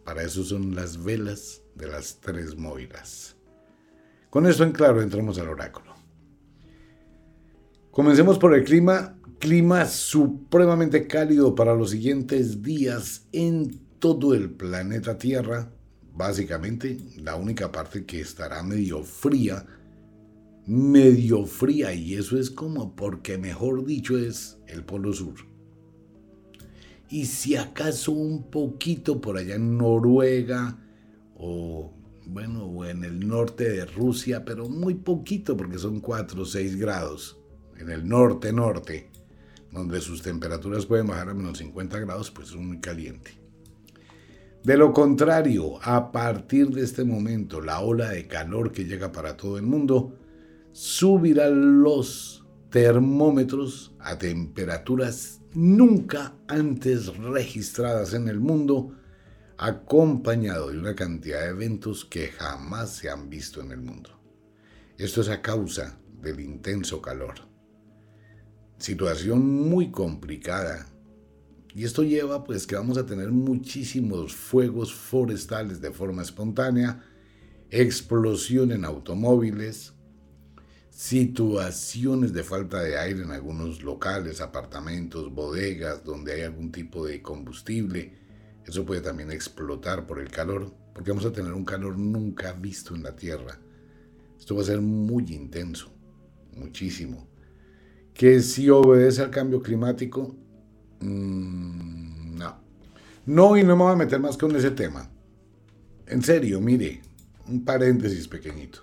Para 0.04 0.24
eso 0.24 0.44
son 0.44 0.74
las 0.74 1.04
velas 1.04 1.62
de 1.76 1.90
las 1.90 2.20
tres 2.22 2.58
moiras. 2.58 3.36
Con 4.32 4.48
esto 4.48 4.64
en 4.64 4.72
claro 4.72 5.00
entramos 5.00 5.38
al 5.38 5.50
oráculo. 5.50 5.94
Comencemos 7.92 8.40
por 8.40 8.56
el 8.56 8.64
clima. 8.64 9.20
Clima 9.38 9.86
supremamente 9.86 11.06
cálido 11.06 11.54
para 11.54 11.76
los 11.76 11.92
siguientes 11.92 12.64
días 12.64 13.28
en 13.32 13.80
todo 14.00 14.34
el 14.34 14.50
planeta 14.50 15.20
Tierra. 15.20 15.72
Básicamente, 16.16 16.98
la 17.18 17.36
única 17.36 17.72
parte 17.72 18.06
que 18.06 18.22
estará 18.22 18.64
medio 18.64 19.04
fría, 19.04 19.68
medio 20.66 21.46
fría, 21.46 21.94
y 21.94 22.16
eso 22.16 22.38
es 22.38 22.50
como 22.50 22.96
porque, 22.96 23.38
mejor 23.38 23.86
dicho, 23.86 24.18
es 24.18 24.58
el 24.68 24.84
Polo 24.84 25.14
Sur. 25.14 25.36
Y 27.10 27.26
si 27.26 27.56
acaso 27.56 28.12
un 28.12 28.50
poquito 28.50 29.22
por 29.22 29.38
allá 29.38 29.56
en 29.56 29.78
Noruega 29.78 30.80
o, 31.36 31.94
bueno, 32.26 32.66
o 32.66 32.86
en 32.86 33.04
el 33.04 33.28
norte 33.28 33.70
de 33.70 33.86
Rusia, 33.86 34.44
pero 34.46 34.68
muy 34.68 34.96
poquito 34.96 35.56
porque 35.56 35.78
son 35.78 36.00
4 36.00 36.42
o 36.42 36.46
6 36.46 36.76
grados. 36.78 37.38
En 37.78 37.90
el 37.90 38.08
norte-norte, 38.08 39.12
donde 39.72 40.00
sus 40.00 40.22
temperaturas 40.22 40.86
pueden 40.86 41.08
bajar 41.08 41.30
a 41.30 41.34
menos 41.34 41.58
50 41.58 42.00
grados, 42.00 42.32
pues 42.32 42.50
es 42.50 42.56
muy 42.56 42.80
caliente. 42.80 43.32
De 44.64 44.78
lo 44.78 44.94
contrario, 44.94 45.80
a 45.84 46.12
partir 46.12 46.70
de 46.70 46.84
este 46.84 47.04
momento, 47.04 47.60
la 47.60 47.82
ola 47.82 48.10
de 48.10 48.28
calor 48.28 48.72
que 48.72 48.86
llega 48.86 49.12
para 49.12 49.36
todo 49.36 49.58
el 49.58 49.64
mundo 49.64 50.18
subirá 50.74 51.50
los 51.50 52.46
termómetros 52.70 53.96
a 54.00 54.18
temperaturas 54.18 55.42
nunca 55.54 56.36
antes 56.48 57.16
registradas 57.18 58.14
en 58.14 58.28
el 58.28 58.40
mundo, 58.40 58.96
acompañado 59.58 60.72
de 60.72 60.80
una 60.80 60.96
cantidad 60.96 61.42
de 61.42 61.50
eventos 61.50 62.04
que 62.04 62.28
jamás 62.30 62.90
se 62.90 63.10
han 63.10 63.30
visto 63.30 63.62
en 63.62 63.72
el 63.72 63.82
mundo. 63.82 64.10
Esto 64.98 65.22
es 65.22 65.30
a 65.30 65.42
causa 65.42 66.00
del 66.22 66.40
intenso 66.40 67.02
calor. 67.02 67.36
Situación 68.80 69.70
muy 69.70 69.92
complicada 69.92 70.88
y 71.76 71.86
esto 71.86 72.04
lleva 72.04 72.44
pues 72.44 72.68
que 72.68 72.76
vamos 72.76 72.98
a 72.98 73.06
tener 73.06 73.32
muchísimos 73.32 74.34
fuegos 74.34 74.94
forestales 74.94 75.82
de 75.82 75.92
forma 75.92 76.22
espontánea, 76.22 77.04
explosión 77.70 78.72
en 78.72 78.86
automóviles, 78.86 79.93
situaciones 80.96 82.34
de 82.34 82.44
falta 82.44 82.82
de 82.82 82.98
aire 82.98 83.24
en 83.24 83.32
algunos 83.32 83.84
locales, 83.84 84.42
apartamentos, 84.42 85.34
bodegas 85.34 86.04
donde 86.04 86.34
hay 86.34 86.42
algún 86.42 86.72
tipo 86.72 87.06
de 87.06 87.22
combustible. 87.22 88.14
Eso 88.66 88.86
puede 88.86 89.02
también 89.02 89.32
explotar 89.32 90.08
por 90.08 90.20
el 90.20 90.30
calor, 90.30 90.74
porque 90.94 91.12
vamos 91.12 91.26
a 91.26 91.34
tener 91.34 91.54
un 91.54 91.66
calor 91.66 91.98
nunca 91.98 92.54
visto 92.54 92.96
en 92.96 93.04
la 93.04 93.16
Tierra. 93.16 93.60
Esto 94.38 94.56
va 94.56 94.62
a 94.62 94.66
ser 94.66 94.82
muy 94.82 95.26
intenso, 95.34 95.92
muchísimo. 96.56 97.28
Que 98.14 98.42
si 98.42 98.70
obedece 98.70 99.22
al 99.22 99.32
cambio 99.32 99.62
climático, 99.62 100.36
Mm, 101.04 102.38
no. 102.38 102.56
No, 103.26 103.58
y 103.58 103.64
no 103.64 103.76
me 103.76 103.84
voy 103.84 103.94
a 103.94 103.96
meter 103.96 104.20
más 104.20 104.38
con 104.38 104.56
ese 104.56 104.72
tema. 104.72 105.10
En 106.08 106.22
serio, 106.22 106.62
mire, 106.62 107.02
un 107.48 107.64
paréntesis 107.64 108.28
pequeñito. 108.28 108.80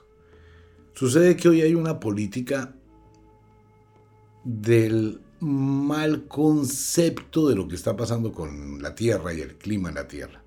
Sucede 0.94 1.36
que 1.36 1.48
hoy 1.48 1.62
hay 1.62 1.74
una 1.74 2.00
política 2.00 2.74
del 4.44 5.20
mal 5.40 6.26
concepto 6.28 7.48
de 7.48 7.56
lo 7.56 7.68
que 7.68 7.74
está 7.74 7.96
pasando 7.96 8.32
con 8.32 8.82
la 8.82 8.94
Tierra 8.94 9.32
y 9.32 9.40
el 9.40 9.56
clima 9.56 9.88
en 9.88 9.94
la 9.94 10.08
Tierra. 10.08 10.42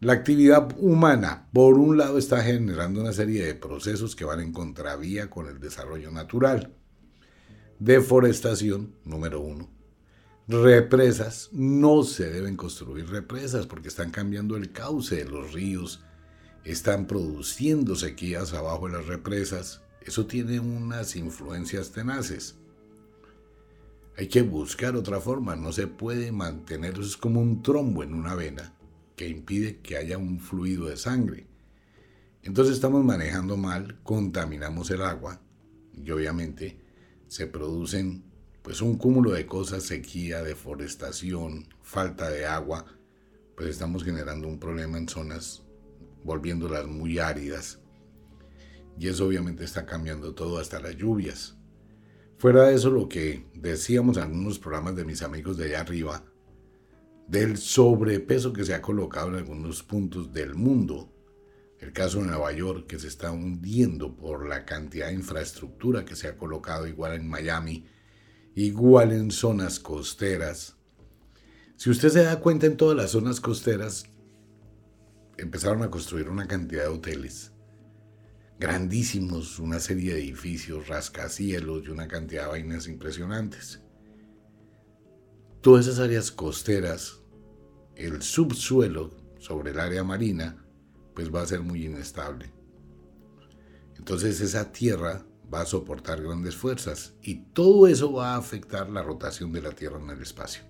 La 0.00 0.14
actividad 0.14 0.74
humana, 0.78 1.48
por 1.52 1.74
un 1.74 1.98
lado, 1.98 2.16
está 2.16 2.42
generando 2.42 3.00
una 3.00 3.12
serie 3.12 3.44
de 3.44 3.54
procesos 3.54 4.16
que 4.16 4.24
van 4.24 4.40
en 4.40 4.52
contravía 4.52 5.28
con 5.28 5.46
el 5.46 5.60
desarrollo 5.60 6.10
natural. 6.10 6.72
Deforestación, 7.78 8.94
número 9.04 9.40
uno 9.40 9.80
represas, 10.50 11.48
no 11.52 12.02
se 12.02 12.30
deben 12.30 12.56
construir 12.56 13.08
represas 13.08 13.66
porque 13.66 13.88
están 13.88 14.10
cambiando 14.10 14.56
el 14.56 14.72
cauce 14.72 15.16
de 15.16 15.24
los 15.24 15.52
ríos, 15.52 16.02
están 16.64 17.06
produciendo 17.06 17.96
sequías 17.96 18.52
abajo 18.52 18.86
de 18.86 18.98
las 18.98 19.06
represas. 19.06 19.82
Eso 20.02 20.26
tiene 20.26 20.60
unas 20.60 21.16
influencias 21.16 21.92
tenaces. 21.92 22.56
Hay 24.16 24.28
que 24.28 24.42
buscar 24.42 24.96
otra 24.96 25.20
forma, 25.20 25.56
no 25.56 25.72
se 25.72 25.86
puede 25.86 26.30
mantener, 26.32 26.92
eso 26.92 27.02
es 27.02 27.16
como 27.16 27.40
un 27.40 27.62
trombo 27.62 28.02
en 28.02 28.12
una 28.12 28.34
vena 28.34 28.74
que 29.16 29.28
impide 29.28 29.78
que 29.78 29.96
haya 29.96 30.18
un 30.18 30.40
fluido 30.40 30.86
de 30.86 30.96
sangre. 30.96 31.46
Entonces 32.42 32.74
estamos 32.74 33.04
manejando 33.04 33.56
mal, 33.56 33.98
contaminamos 34.02 34.90
el 34.90 35.02
agua 35.02 35.40
y 35.94 36.10
obviamente 36.10 36.80
se 37.28 37.46
producen 37.46 38.24
pues 38.62 38.82
un 38.82 38.96
cúmulo 38.96 39.32
de 39.32 39.46
cosas, 39.46 39.84
sequía, 39.84 40.42
deforestación, 40.42 41.66
falta 41.82 42.28
de 42.30 42.46
agua, 42.46 42.84
pues 43.56 43.68
estamos 43.68 44.04
generando 44.04 44.48
un 44.48 44.58
problema 44.58 44.98
en 44.98 45.08
zonas, 45.08 45.62
volviéndolas 46.24 46.86
muy 46.86 47.18
áridas. 47.18 47.80
Y 48.98 49.08
eso 49.08 49.26
obviamente 49.26 49.64
está 49.64 49.86
cambiando 49.86 50.34
todo, 50.34 50.58
hasta 50.58 50.80
las 50.80 50.96
lluvias. 50.96 51.56
Fuera 52.36 52.64
de 52.64 52.74
eso, 52.74 52.90
lo 52.90 53.08
que 53.08 53.46
decíamos 53.54 54.16
en 54.16 54.24
algunos 54.24 54.58
programas 54.58 54.96
de 54.96 55.04
mis 55.04 55.22
amigos 55.22 55.56
de 55.56 55.66
allá 55.66 55.80
arriba, 55.80 56.24
del 57.28 57.58
sobrepeso 57.58 58.52
que 58.52 58.64
se 58.64 58.74
ha 58.74 58.82
colocado 58.82 59.28
en 59.28 59.36
algunos 59.36 59.82
puntos 59.82 60.32
del 60.32 60.54
mundo, 60.54 61.14
el 61.78 61.92
caso 61.92 62.18
de 62.18 62.26
Nueva 62.26 62.52
York, 62.52 62.86
que 62.86 62.98
se 62.98 63.08
está 63.08 63.30
hundiendo 63.30 64.16
por 64.16 64.46
la 64.46 64.64
cantidad 64.64 65.06
de 65.06 65.14
infraestructura 65.14 66.04
que 66.04 66.16
se 66.16 66.28
ha 66.28 66.36
colocado, 66.36 66.86
igual 66.86 67.14
en 67.14 67.28
Miami, 67.28 67.86
igual 68.54 69.12
en 69.12 69.30
zonas 69.30 69.78
costeras. 69.78 70.76
Si 71.76 71.88
usted 71.88 72.10
se 72.10 72.24
da 72.24 72.40
cuenta, 72.40 72.66
en 72.66 72.76
todas 72.76 72.96
las 72.96 73.12
zonas 73.12 73.40
costeras 73.40 74.09
empezaron 75.40 75.82
a 75.82 75.90
construir 75.90 76.28
una 76.28 76.46
cantidad 76.46 76.84
de 76.84 76.88
hoteles 76.88 77.52
grandísimos, 78.60 79.58
una 79.58 79.80
serie 79.80 80.12
de 80.12 80.20
edificios, 80.20 80.86
rascacielos 80.86 81.84
y 81.86 81.88
una 81.88 82.06
cantidad 82.06 82.42
de 82.42 82.48
vainas 82.48 82.88
impresionantes. 82.88 83.80
Todas 85.62 85.86
esas 85.86 86.00
áreas 86.00 86.30
costeras, 86.30 87.22
el 87.96 88.20
subsuelo 88.20 89.16
sobre 89.38 89.70
el 89.70 89.80
área 89.80 90.04
marina, 90.04 90.62
pues 91.14 91.34
va 91.34 91.40
a 91.40 91.46
ser 91.46 91.60
muy 91.60 91.86
inestable. 91.86 92.52
Entonces 93.96 94.40
esa 94.42 94.70
tierra 94.72 95.26
va 95.52 95.62
a 95.62 95.66
soportar 95.66 96.22
grandes 96.22 96.54
fuerzas 96.54 97.14
y 97.22 97.36
todo 97.52 97.86
eso 97.86 98.12
va 98.12 98.34
a 98.34 98.38
afectar 98.38 98.90
la 98.90 99.02
rotación 99.02 99.52
de 99.52 99.62
la 99.62 99.72
Tierra 99.72 99.98
en 99.98 100.10
el 100.10 100.22
espacio. 100.22 100.62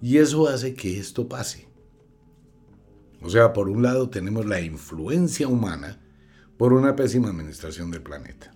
Y 0.00 0.18
eso 0.18 0.48
hace 0.48 0.74
que 0.74 0.98
esto 0.98 1.28
pase. 1.28 1.71
O 3.22 3.30
sea, 3.30 3.52
por 3.52 3.68
un 3.68 3.82
lado 3.82 4.10
tenemos 4.10 4.46
la 4.46 4.60
influencia 4.60 5.46
humana 5.46 6.00
por 6.56 6.72
una 6.72 6.96
pésima 6.96 7.28
administración 7.28 7.90
del 7.90 8.02
planeta. 8.02 8.52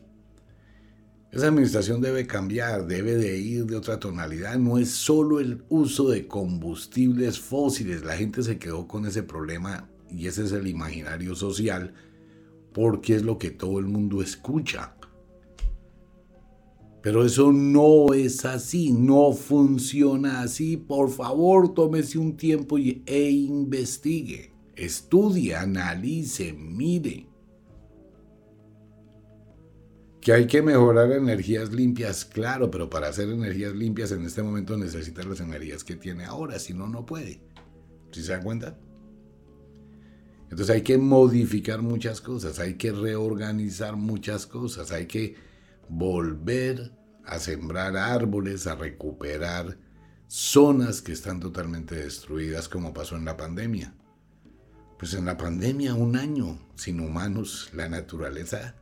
Esa 1.31 1.49
administración 1.49 2.01
debe 2.01 2.27
cambiar, 2.27 2.87
debe 2.87 3.17
de 3.17 3.39
ir 3.39 3.67
de 3.67 3.77
otra 3.77 4.01
tonalidad. 4.01 4.57
No 4.59 4.79
es 4.79 4.91
solo 4.91 5.39
el 5.39 5.65
uso 5.69 6.09
de 6.09 6.27
combustibles 6.27 7.39
fósiles. 7.39 8.05
La 8.05 8.17
gente 8.17 8.43
se 8.43 8.59
quedó 8.59 8.89
con 8.89 9.07
ese 9.07 9.23
problema 9.23 9.89
y 10.11 10.27
ese 10.27 10.45
es 10.45 10.53
el 10.53 10.67
imaginario 10.67 11.35
social 11.35 11.95
porque 12.73 13.17
es 13.17 13.23
lo 13.23 13.39
que 13.39 13.51
todo 13.51 13.79
el 13.79 13.87
mundo 13.87 14.23
escucha. 14.23 14.97
Pero 17.03 17.25
eso 17.25 17.53
no 17.53 18.15
es 18.15 18.45
así, 18.45 18.93
no 18.93 19.33
funciona 19.33 20.41
así. 20.41 20.77
Por 20.77 21.11
favor, 21.11 21.73
tómese 21.73 22.19
un 22.19 22.37
tiempo 22.37 22.79
e 22.79 23.31
investigue. 23.31 24.56
Estudie, 24.77 25.57
analice, 25.57 26.53
mire. 26.53 27.27
Que 30.21 30.33
hay 30.33 30.47
que 30.47 30.61
mejorar 30.61 31.13
energías 31.13 31.73
limpias, 31.73 32.25
claro, 32.25 32.71
pero 32.71 32.91
para 32.91 33.09
hacer 33.09 33.31
energías 33.31 33.75
limpias 33.75 34.13
en 34.13 34.25
este 34.25 34.43
momento 34.43 34.77
necesita 34.77 35.23
las 35.23 35.41
energías 35.41 35.83
que 35.83 35.97
tiene 35.97 36.25
ahora, 36.25 36.59
si 36.59 36.75
no, 36.75 36.89
no 36.89 37.07
puede. 37.07 37.41
¿Sí 38.11 38.23
se 38.23 38.33
dan 38.33 38.43
cuenta? 38.43 38.79
Entonces 40.51 40.71
hay 40.71 40.83
que 40.83 40.99
modificar 40.99 41.83
muchas 41.83 42.21
cosas, 42.21 42.59
hay 42.59 42.75
que 42.75 42.93
reorganizar 42.93 43.97
muchas 43.97 44.47
cosas, 44.47 44.93
hay 44.93 45.07
que 45.07 45.37
volver 45.89 46.93
a 47.25 47.39
sembrar 47.39 47.97
árboles, 47.97 48.67
a 48.67 48.77
recuperar 48.77 49.79
zonas 50.29 51.03
que 51.03 51.13
están 51.13 51.41
totalmente 51.41 51.97
destruidas 51.97 52.69
como 52.69 52.95
pasó 52.95 53.17
en 53.17 53.25
la 53.25 53.37
pandemia. 53.37 53.96
Pues 54.99 55.15
en 55.15 55.27
la 55.27 55.37
pandemia, 55.37 55.95
un 55.95 56.17
año 56.17 56.59
sin 56.75 57.01
humanos, 57.01 57.71
la 57.75 57.89
naturaleza 57.89 58.75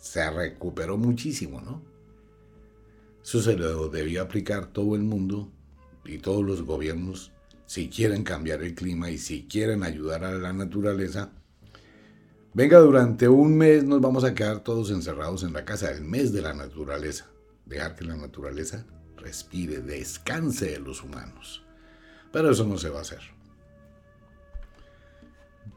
se 0.00 0.30
recuperó 0.30 0.96
muchísimo, 0.96 1.60
¿no? 1.60 1.82
Eso 3.22 3.40
se 3.40 3.56
lo 3.56 3.88
debía 3.88 4.22
aplicar 4.22 4.66
todo 4.66 4.94
el 4.94 5.02
mundo 5.02 5.50
y 6.04 6.18
todos 6.18 6.44
los 6.44 6.62
gobiernos 6.62 7.32
si 7.66 7.88
quieren 7.88 8.22
cambiar 8.22 8.62
el 8.62 8.74
clima 8.74 9.10
y 9.10 9.18
si 9.18 9.46
quieren 9.46 9.82
ayudar 9.82 10.24
a 10.24 10.32
la 10.32 10.52
naturaleza, 10.52 11.32
venga, 12.52 12.78
durante 12.78 13.28
un 13.28 13.56
mes 13.56 13.84
nos 13.84 14.00
vamos 14.00 14.24
a 14.24 14.34
quedar 14.34 14.60
todos 14.60 14.90
encerrados 14.90 15.42
en 15.42 15.52
la 15.52 15.64
casa, 15.64 15.90
el 15.90 16.04
mes 16.04 16.32
de 16.32 16.42
la 16.42 16.54
naturaleza. 16.54 17.26
Dejar 17.64 17.96
que 17.96 18.04
la 18.04 18.16
naturaleza 18.16 18.84
respire, 19.16 19.80
descanse 19.80 20.66
de 20.66 20.78
los 20.80 21.02
humanos. 21.02 21.64
Pero 22.30 22.50
eso 22.50 22.66
no 22.66 22.76
se 22.76 22.90
va 22.90 22.98
a 22.98 23.02
hacer. 23.02 23.20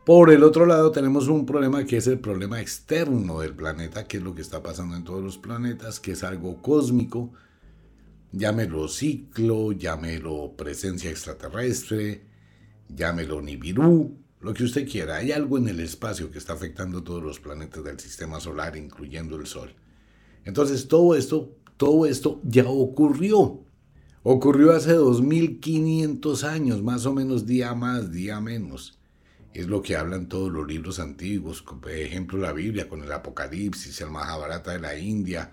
Por 0.06 0.32
el 0.32 0.44
otro 0.44 0.65
lado 0.65 0.91
tenemos 0.91 1.27
un 1.27 1.46
problema 1.46 1.86
que 1.86 1.98
es 1.98 2.08
el 2.08 2.20
problema 2.20 2.62
externo 2.62 3.39
del 3.39 3.53
planeta, 3.53 4.08
que 4.08 4.17
es 4.17 4.24
lo 4.24 4.34
que 4.34 4.41
está 4.41 4.63
pasando 4.63 4.96
en 4.96 5.03
todos 5.03 5.24
los 5.24 5.38
planetas, 5.38 6.00
que 6.00 6.13
es 6.13 6.24
algo 6.24 6.62
cósmico, 6.62 7.32
Llámelo 8.32 8.88
ciclo, 8.89 9.72
llámelo 9.72 10.53
presencia 10.58 11.10
extraterrestre, 11.10 12.24
llámelo 12.94 13.41
Nibiru, 13.41 14.17
lo 14.41 14.53
que 14.53 14.65
usted 14.65 14.88
quiera. 14.88 15.17
Hay 15.17 15.32
algo 15.32 15.58
en 15.58 15.70
el 15.70 15.79
espacio 15.79 16.29
que 16.29 16.38
está 16.38 16.53
afectando 16.53 17.03
todos 17.03 17.24
los 17.24 17.39
planetas 17.39 17.84
del 17.84 18.00
sistema 18.00 18.39
solar, 18.39 18.75
incluyendo 18.75 19.38
el 19.38 19.48
Sol. 19.48 19.74
Entonces 20.44 20.88
todo 20.88 21.15
esto, 21.15 21.56
todo 21.77 22.06
esto 22.06 22.41
ya 22.44 22.65
ocurrió. 22.67 23.63
Ocurrió 24.24 24.74
hace 24.74 24.94
2500 24.94 26.44
años, 26.44 26.84
más 26.84 27.06
o 27.06 27.13
menos 27.13 27.46
día 27.46 27.74
más, 27.74 28.12
día 28.12 28.41
menos. 28.41 29.00
Es 29.57 29.65
lo 29.65 29.81
que 29.81 29.95
hablan 29.95 30.29
todos 30.29 30.51
los 30.51 30.67
libros 30.67 30.99
antiguos, 30.99 31.63
por 31.63 31.89
ejemplo 31.89 32.37
la 32.37 32.53
Biblia 32.53 32.87
con 32.87 33.01
el 33.01 33.11
Apocalipsis, 33.11 33.99
el 34.01 34.11
Mahabharata 34.11 34.73
de 34.73 34.79
la 34.79 34.95
India, 34.95 35.51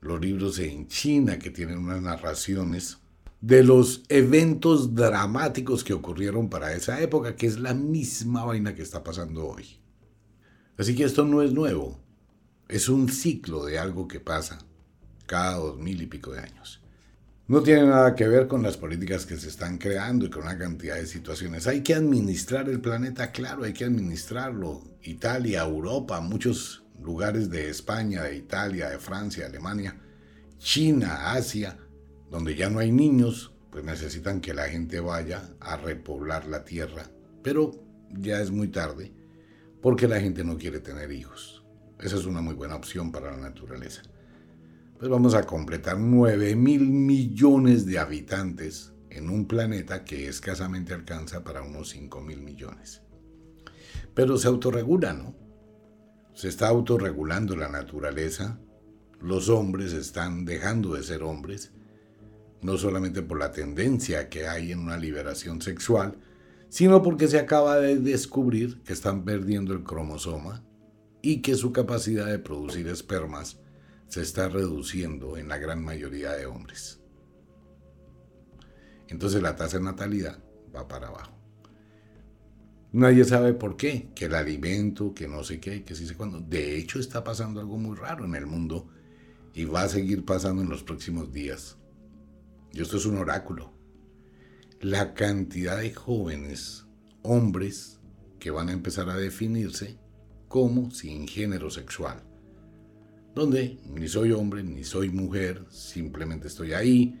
los 0.00 0.20
libros 0.20 0.60
en 0.60 0.86
China 0.86 1.40
que 1.40 1.50
tienen 1.50 1.78
unas 1.78 2.00
narraciones 2.00 2.98
de 3.40 3.64
los 3.64 4.04
eventos 4.08 4.94
dramáticos 4.94 5.82
que 5.82 5.92
ocurrieron 5.92 6.48
para 6.48 6.72
esa 6.72 7.00
época, 7.00 7.34
que 7.34 7.48
es 7.48 7.58
la 7.58 7.74
misma 7.74 8.44
vaina 8.44 8.76
que 8.76 8.82
está 8.82 9.02
pasando 9.02 9.44
hoy. 9.44 9.80
Así 10.78 10.94
que 10.94 11.02
esto 11.02 11.24
no 11.24 11.42
es 11.42 11.52
nuevo, 11.52 11.98
es 12.68 12.88
un 12.88 13.08
ciclo 13.08 13.64
de 13.64 13.76
algo 13.76 14.06
que 14.06 14.20
pasa 14.20 14.60
cada 15.26 15.56
dos 15.56 15.78
mil 15.78 16.00
y 16.00 16.06
pico 16.06 16.30
de 16.30 16.42
años. 16.42 16.80
No 17.52 17.62
tiene 17.62 17.84
nada 17.84 18.14
que 18.14 18.26
ver 18.26 18.48
con 18.48 18.62
las 18.62 18.78
políticas 18.78 19.26
que 19.26 19.36
se 19.36 19.48
están 19.48 19.76
creando 19.76 20.24
y 20.24 20.30
con 20.30 20.44
una 20.44 20.56
cantidad 20.56 20.94
de 20.94 21.04
situaciones. 21.04 21.66
Hay 21.66 21.82
que 21.82 21.94
administrar 21.94 22.66
el 22.70 22.80
planeta, 22.80 23.30
claro, 23.30 23.64
hay 23.64 23.74
que 23.74 23.84
administrarlo. 23.84 24.82
Italia, 25.02 25.60
Europa, 25.60 26.18
muchos 26.22 26.82
lugares 27.02 27.50
de 27.50 27.68
España, 27.68 28.22
de 28.22 28.36
Italia, 28.36 28.88
de 28.88 28.98
Francia, 28.98 29.44
Alemania, 29.44 30.00
China, 30.56 31.32
Asia, 31.32 31.76
donde 32.30 32.54
ya 32.54 32.70
no 32.70 32.78
hay 32.78 32.90
niños, 32.90 33.52
pues 33.70 33.84
necesitan 33.84 34.40
que 34.40 34.54
la 34.54 34.70
gente 34.70 35.00
vaya 35.00 35.50
a 35.60 35.76
repoblar 35.76 36.46
la 36.46 36.64
tierra. 36.64 37.10
Pero 37.42 37.72
ya 38.18 38.40
es 38.40 38.50
muy 38.50 38.68
tarde, 38.68 39.12
porque 39.82 40.08
la 40.08 40.20
gente 40.20 40.42
no 40.42 40.56
quiere 40.56 40.80
tener 40.80 41.12
hijos. 41.12 41.62
Esa 42.00 42.16
es 42.16 42.24
una 42.24 42.40
muy 42.40 42.54
buena 42.54 42.76
opción 42.76 43.12
para 43.12 43.30
la 43.30 43.36
naturaleza. 43.36 44.00
Pues 45.02 45.10
vamos 45.10 45.34
a 45.34 45.42
completar 45.42 45.98
9 45.98 46.54
mil 46.54 46.88
millones 46.88 47.86
de 47.86 47.98
habitantes 47.98 48.92
en 49.10 49.30
un 49.30 49.48
planeta 49.48 50.04
que 50.04 50.28
escasamente 50.28 50.94
alcanza 50.94 51.42
para 51.42 51.60
unos 51.60 51.88
5 51.88 52.20
mil 52.20 52.40
millones. 52.40 53.02
Pero 54.14 54.38
se 54.38 54.46
autorregula, 54.46 55.12
¿no? 55.12 55.34
Se 56.34 56.46
está 56.46 56.68
autorregulando 56.68 57.56
la 57.56 57.68
naturaleza, 57.68 58.60
los 59.20 59.48
hombres 59.48 59.92
están 59.92 60.44
dejando 60.44 60.94
de 60.94 61.02
ser 61.02 61.24
hombres, 61.24 61.72
no 62.60 62.76
solamente 62.76 63.22
por 63.22 63.40
la 63.40 63.50
tendencia 63.50 64.28
que 64.28 64.46
hay 64.46 64.70
en 64.70 64.78
una 64.78 64.98
liberación 64.98 65.60
sexual, 65.62 66.16
sino 66.68 67.02
porque 67.02 67.26
se 67.26 67.40
acaba 67.40 67.78
de 67.78 67.98
descubrir 67.98 68.80
que 68.84 68.92
están 68.92 69.24
perdiendo 69.24 69.72
el 69.72 69.82
cromosoma 69.82 70.64
y 71.22 71.42
que 71.42 71.56
su 71.56 71.72
capacidad 71.72 72.26
de 72.26 72.38
producir 72.38 72.86
espermas 72.86 73.58
se 74.12 74.20
está 74.20 74.46
reduciendo 74.46 75.38
en 75.38 75.48
la 75.48 75.56
gran 75.56 75.82
mayoría 75.82 76.32
de 76.32 76.44
hombres. 76.44 77.00
Entonces 79.08 79.40
la 79.40 79.56
tasa 79.56 79.78
de 79.78 79.84
natalidad 79.84 80.38
va 80.76 80.86
para 80.86 81.08
abajo. 81.08 81.32
Nadie 82.92 83.24
sabe 83.24 83.54
por 83.54 83.78
qué, 83.78 84.10
que 84.14 84.26
el 84.26 84.34
alimento, 84.34 85.14
que 85.14 85.26
no 85.28 85.42
sé 85.44 85.60
qué, 85.60 85.82
que 85.82 85.94
sí 85.94 86.06
sé 86.06 86.14
cuándo. 86.14 86.40
De 86.40 86.76
hecho, 86.76 86.98
está 87.00 87.24
pasando 87.24 87.58
algo 87.58 87.78
muy 87.78 87.96
raro 87.96 88.26
en 88.26 88.34
el 88.34 88.44
mundo 88.44 88.86
y 89.54 89.64
va 89.64 89.84
a 89.84 89.88
seguir 89.88 90.26
pasando 90.26 90.60
en 90.60 90.68
los 90.68 90.82
próximos 90.82 91.32
días. 91.32 91.78
Y 92.70 92.82
esto 92.82 92.98
es 92.98 93.06
un 93.06 93.16
oráculo. 93.16 93.72
La 94.82 95.14
cantidad 95.14 95.78
de 95.78 95.94
jóvenes, 95.94 96.84
hombres, 97.22 97.98
que 98.38 98.50
van 98.50 98.68
a 98.68 98.72
empezar 98.72 99.08
a 99.08 99.16
definirse 99.16 99.96
como 100.48 100.90
sin 100.90 101.26
género 101.26 101.70
sexual. 101.70 102.22
Donde 103.34 103.78
ni 103.86 104.08
soy 104.08 104.32
hombre, 104.32 104.62
ni 104.62 104.84
soy 104.84 105.10
mujer, 105.10 105.64
simplemente 105.70 106.48
estoy 106.48 106.74
ahí 106.74 107.18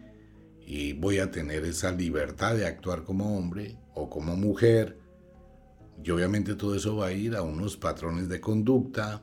y 0.66 0.92
voy 0.92 1.18
a 1.18 1.30
tener 1.30 1.64
esa 1.64 1.92
libertad 1.92 2.54
de 2.54 2.66
actuar 2.66 3.04
como 3.04 3.36
hombre 3.36 3.78
o 3.94 4.08
como 4.08 4.36
mujer 4.36 5.02
y 6.02 6.10
obviamente 6.10 6.54
todo 6.54 6.74
eso 6.74 6.96
va 6.96 7.06
a 7.06 7.12
ir 7.12 7.36
a 7.36 7.42
unos 7.42 7.76
patrones 7.76 8.28
de 8.28 8.40
conducta. 8.40 9.22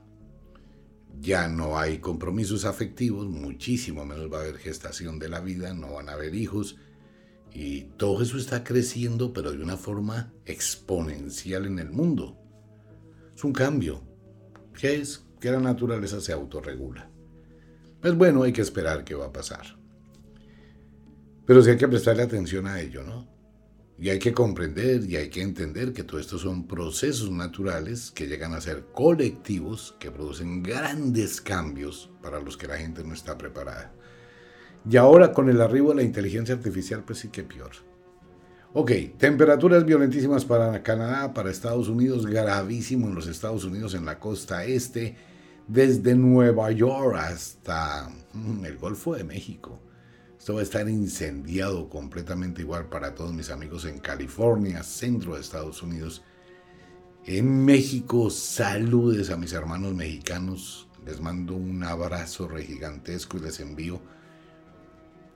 Ya 1.19 1.47
no 1.47 1.77
hay 1.77 1.97
compromisos 1.97 2.63
afectivos, 2.65 3.27
muchísimo 3.27 4.05
menos 4.05 4.31
va 4.31 4.37
a 4.37 4.41
haber 4.41 4.57
gestación 4.57 5.19
de 5.19 5.27
la 5.27 5.41
vida, 5.41 5.73
no 5.73 5.93
van 5.93 6.09
a 6.09 6.13
haber 6.13 6.35
hijos. 6.35 6.77
Y 7.51 7.81
todo 7.97 8.21
eso 8.21 8.37
está 8.37 8.63
creciendo, 8.63 9.33
pero 9.33 9.51
de 9.51 9.61
una 9.61 9.75
forma 9.75 10.31
exponencial 10.45 11.65
en 11.65 11.79
el 11.79 11.89
mundo. 11.89 12.37
Es 13.35 13.43
un 13.43 13.51
cambio. 13.51 14.03
¿Qué 14.79 14.95
es? 14.95 15.25
Que 15.39 15.51
la 15.51 15.59
naturaleza 15.59 16.19
se 16.21 16.33
autorregula. 16.33 17.09
Pues 18.01 18.15
bueno, 18.15 18.43
hay 18.43 18.53
que 18.53 18.61
esperar 18.61 19.03
qué 19.03 19.15
va 19.15 19.27
a 19.27 19.33
pasar. 19.33 19.77
Pero 21.45 21.61
sí 21.61 21.71
hay 21.71 21.77
que 21.77 21.87
prestarle 21.87 22.23
atención 22.23 22.67
a 22.67 22.79
ello, 22.79 23.03
¿no? 23.03 23.27
Y 23.97 24.09
hay 24.09 24.19
que 24.19 24.33
comprender 24.33 25.03
y 25.03 25.17
hay 25.17 25.29
que 25.29 25.41
entender 25.41 25.91
que 25.91 26.03
todo 26.03 26.19
esto 26.19 26.37
son 26.37 26.67
procesos 26.67 27.31
naturales 27.31 28.11
que 28.11 28.27
llegan 28.27 28.53
a 28.53 28.61
ser 28.61 28.85
colectivos, 28.93 29.95
que 29.99 30.09
producen 30.09 30.63
grandes 30.63 31.41
cambios 31.41 32.09
para 32.21 32.39
los 32.39 32.55
que 32.55 32.67
la 32.67 32.77
gente 32.77 33.03
no 33.03 33.13
está 33.13 33.37
preparada. 33.37 33.93
Y 34.89 34.95
ahora 34.95 35.33
con 35.33 35.49
el 35.49 35.59
arribo 35.59 35.89
de 35.89 35.97
la 35.97 36.03
inteligencia 36.03 36.55
artificial, 36.55 37.03
pues 37.05 37.19
sí 37.19 37.27
que 37.27 37.43
peor. 37.43 37.71
Ok, 38.71 38.91
temperaturas 39.17 39.83
violentísimas 39.83 40.45
para 40.45 40.81
Canadá, 40.83 41.33
para 41.33 41.49
Estados 41.49 41.89
Unidos, 41.89 42.25
gravísimo 42.25 43.07
en 43.07 43.15
los 43.15 43.27
Estados 43.27 43.65
Unidos, 43.65 43.95
en 43.95 44.05
la 44.05 44.19
costa 44.19 44.63
este, 44.63 45.17
desde 45.69 46.15
Nueva 46.15 46.71
York 46.71 47.15
hasta 47.15 48.09
mm, 48.33 48.65
el 48.65 48.77
Golfo 48.77 49.13
de 49.13 49.23
México. 49.23 49.79
Esto 50.37 50.55
va 50.55 50.61
a 50.61 50.63
estar 50.63 50.89
incendiado 50.89 51.89
completamente 51.89 52.61
igual 52.61 52.89
para 52.89 53.13
todos 53.13 53.33
mis 53.33 53.51
amigos 53.51 53.85
en 53.85 53.99
California, 53.99 54.81
centro 54.83 55.35
de 55.35 55.41
Estados 55.41 55.83
Unidos. 55.83 56.23
En 57.25 57.63
México, 57.65 58.31
saludes 58.31 59.29
a 59.29 59.37
mis 59.37 59.53
hermanos 59.53 59.93
mexicanos. 59.93 60.87
Les 61.05 61.21
mando 61.21 61.53
un 61.53 61.83
abrazo 61.83 62.47
re 62.47 62.63
gigantesco 62.63 63.37
y 63.37 63.41
les 63.41 63.59
envío 63.59 64.01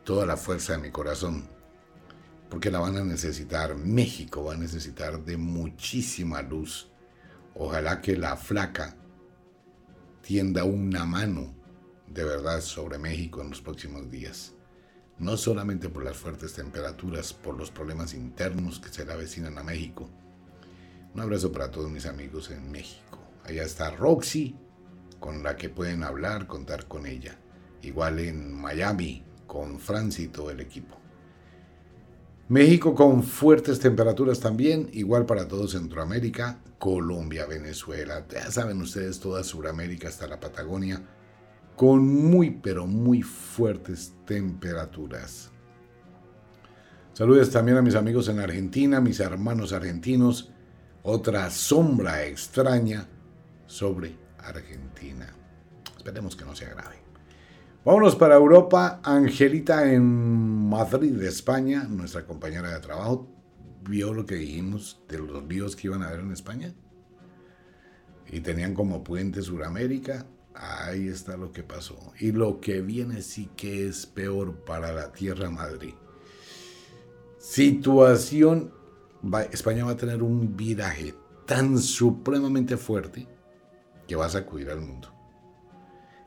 toda 0.04 0.26
la 0.26 0.36
fuerza 0.36 0.74
de 0.74 0.80
mi 0.80 0.90
corazón. 0.90 1.48
Porque 2.50 2.72
la 2.72 2.80
van 2.80 2.98
a 2.98 3.04
necesitar. 3.04 3.76
México 3.76 4.46
va 4.46 4.54
a 4.54 4.58
necesitar 4.58 5.24
de 5.24 5.38
muchísima 5.38 6.42
luz. 6.42 6.90
Ojalá 7.54 8.02
que 8.02 8.18
la 8.18 8.36
flaca 8.36 8.96
tienda 10.24 10.64
una 10.64 11.06
mano 11.06 11.54
de 12.08 12.24
verdad 12.24 12.62
sobre 12.62 12.98
México 12.98 13.42
en 13.42 13.52
los 13.52 13.62
próximos 13.62 14.10
días 14.10 14.56
no 15.20 15.38
solamente 15.38 15.90
por 15.90 16.04
las 16.04 16.18
fuertes 16.18 16.54
temperaturas, 16.54 17.34
por 17.34 17.56
los 17.56 17.72
problemas 17.72 18.14
internos 18.14 18.80
que 18.80 18.90
se 18.90 19.06
le 19.06 19.14
avecinan 19.14 19.58
a 19.58 19.64
México. 19.64 20.10
Un 21.14 21.22
abrazo 21.22 21.52
para 21.52 21.72
todos 21.72 21.90
mis 21.90 22.06
amigos 22.06 22.50
en 22.52 22.72
México. 22.72 23.20
Allá 23.44 23.64
está 23.64 23.92
Roxy 23.92 24.56
con 25.20 25.44
la 25.44 25.56
que 25.56 25.70
pueden 25.70 26.04
hablar, 26.04 26.48
contar 26.48 26.88
con 26.88 27.06
ella. 27.06 27.38
Igual 27.82 28.20
en 28.20 28.54
Miami, 28.54 29.24
con 29.46 29.80
todo 29.80 30.52
el 30.52 30.60
equipo. 30.60 31.03
México 32.50 32.94
con 32.94 33.24
fuertes 33.24 33.80
temperaturas 33.80 34.42
también, 34.42 34.90
igual 34.92 35.26
para 35.26 35.48
todo 35.48 35.68
Centroamérica, 35.68 36.60
Colombia, 36.78 37.46
Venezuela, 37.46 38.26
ya 38.30 38.52
saben 38.52 38.82
ustedes 38.82 39.22
toda 39.22 39.46
Sudamérica 39.46 40.10
hasta 40.10 40.28
la 40.28 40.42
Patagonia, 40.42 41.02
con 41.78 42.06
muy 42.06 42.52
pero 42.52 42.86
muy 42.86 43.22
fuertes 43.22 44.14
temperaturas. 44.26 45.52
Saludos 47.14 47.50
también 47.50 47.78
a 47.78 47.82
mis 47.82 47.96
amigos 47.96 48.28
en 48.28 48.40
Argentina, 48.40 49.00
mis 49.00 49.22
hermanos 49.22 49.72
argentinos, 49.72 50.52
otra 51.04 51.50
sombra 51.50 52.26
extraña 52.26 53.08
sobre 53.68 54.18
Argentina. 54.38 55.34
Esperemos 55.96 56.36
que 56.36 56.44
no 56.44 56.56
sea 56.56 56.72
grave. 56.72 57.03
Vámonos 57.86 58.16
para 58.16 58.36
Europa. 58.36 59.02
Angelita 59.04 59.92
en 59.92 60.70
Madrid, 60.70 61.22
España, 61.22 61.84
nuestra 61.84 62.26
compañera 62.26 62.72
de 62.72 62.80
trabajo, 62.80 63.28
vio 63.82 64.14
lo 64.14 64.26
que 64.26 64.36
dijimos 64.36 65.02
de 65.10 65.20
los 65.20 65.46
ríos 65.50 65.76
que 65.76 65.88
iban 65.88 66.02
a 66.02 66.08
haber 66.08 66.22
en 66.22 66.32
España. 66.32 66.74
Y 68.32 68.40
tenían 68.40 68.74
como 68.74 69.04
puente 69.04 69.42
Suramérica. 69.42 70.26
Ahí 70.56 71.10
está 71.10 71.36
lo 71.36 71.52
que 71.52 71.64
pasó. 71.64 72.14
Y 72.22 72.32
lo 72.32 72.62
que 72.62 72.80
viene 72.80 73.22
sí 73.22 73.50
que 73.58 73.86
es 73.86 74.06
peor 74.06 74.64
para 74.64 74.94
la 74.94 75.12
tierra 75.12 75.50
Madrid. 75.50 75.94
Situación. 77.38 78.72
España 79.52 79.84
va 79.84 79.92
a 79.92 79.98
tener 79.98 80.24
un 80.24 80.56
viraje 80.56 81.14
tan 81.46 81.78
supremamente 81.78 82.78
fuerte 82.78 83.28
que 84.08 84.16
va 84.16 84.28
a 84.28 84.30
sacudir 84.30 84.70
al 84.70 84.80
mundo. 84.80 85.13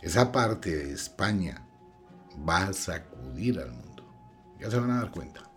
Esa 0.07 0.31
parte 0.31 0.71
de 0.71 0.93
España 0.93 1.67
va 2.49 2.69
a 2.69 2.73
sacudir 2.73 3.59
al 3.59 3.73
mundo. 3.73 4.09
Ya 4.61 4.71
se 4.71 4.79
van 4.79 4.93
a 4.93 5.01
dar 5.01 5.11
cuenta. 5.11 5.51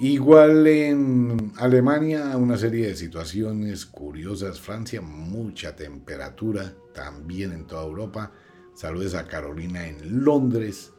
Igual 0.00 0.66
en 0.66 1.52
Alemania, 1.58 2.36
una 2.36 2.56
serie 2.58 2.88
de 2.88 2.96
situaciones 2.96 3.86
curiosas. 3.86 4.60
Francia, 4.60 5.00
mucha 5.00 5.76
temperatura, 5.76 6.74
también 6.92 7.52
en 7.52 7.68
toda 7.68 7.84
Europa. 7.84 8.32
Saludos 8.74 9.14
a 9.14 9.28
Carolina 9.28 9.86
en 9.86 10.24
Londres. 10.24 10.92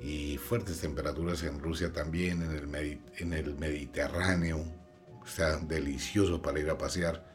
Y 0.00 0.38
fuertes 0.38 0.80
temperaturas 0.80 1.42
en 1.42 1.58
Rusia 1.58 1.92
también, 1.92 2.40
en 2.40 2.52
el, 2.52 3.00
en 3.18 3.32
el 3.32 3.56
Mediterráneo. 3.56 4.64
Está 5.26 5.56
delicioso 5.56 6.40
para 6.40 6.60
ir 6.60 6.70
a 6.70 6.78
pasear. 6.78 7.26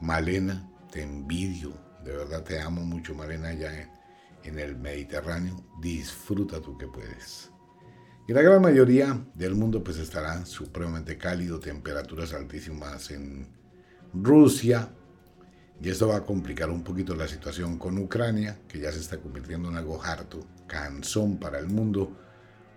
Malena, 0.00 0.70
te 0.92 1.02
envidio. 1.02 1.89
De 2.04 2.16
verdad 2.16 2.42
te 2.42 2.60
amo 2.60 2.82
mucho, 2.82 3.14
Malena, 3.14 3.48
allá 3.48 3.90
en 4.42 4.58
el 4.58 4.76
Mediterráneo. 4.76 5.64
Disfruta 5.80 6.60
tú 6.60 6.76
que 6.78 6.86
puedes. 6.86 7.50
Y 8.26 8.32
la 8.32 8.42
gran 8.42 8.62
mayoría 8.62 9.18
del 9.34 9.54
mundo 9.54 9.82
pues 9.82 9.98
estará 9.98 10.46
supremamente 10.46 11.18
cálido, 11.18 11.58
temperaturas 11.58 12.32
altísimas 12.32 13.10
en 13.10 13.48
Rusia. 14.14 14.88
Y 15.82 15.88
esto 15.88 16.08
va 16.08 16.16
a 16.16 16.24
complicar 16.24 16.70
un 16.70 16.84
poquito 16.84 17.14
la 17.14 17.26
situación 17.26 17.78
con 17.78 17.98
Ucrania, 17.98 18.60
que 18.68 18.78
ya 18.78 18.92
se 18.92 19.00
está 19.00 19.18
convirtiendo 19.18 19.68
en 19.68 19.76
algo 19.76 20.02
harto, 20.02 20.46
cansón 20.66 21.38
para 21.38 21.58
el 21.58 21.68
mundo, 21.68 22.16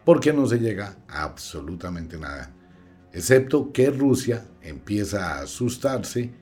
porque 0.05 0.33
no 0.33 0.47
se 0.47 0.59
llega 0.59 0.97
a 1.07 1.23
absolutamente 1.23 2.17
nada. 2.17 2.51
Excepto 3.11 3.71
que 3.71 3.91
Rusia 3.91 4.45
empieza 4.61 5.35
a 5.35 5.41
asustarse 5.43 6.33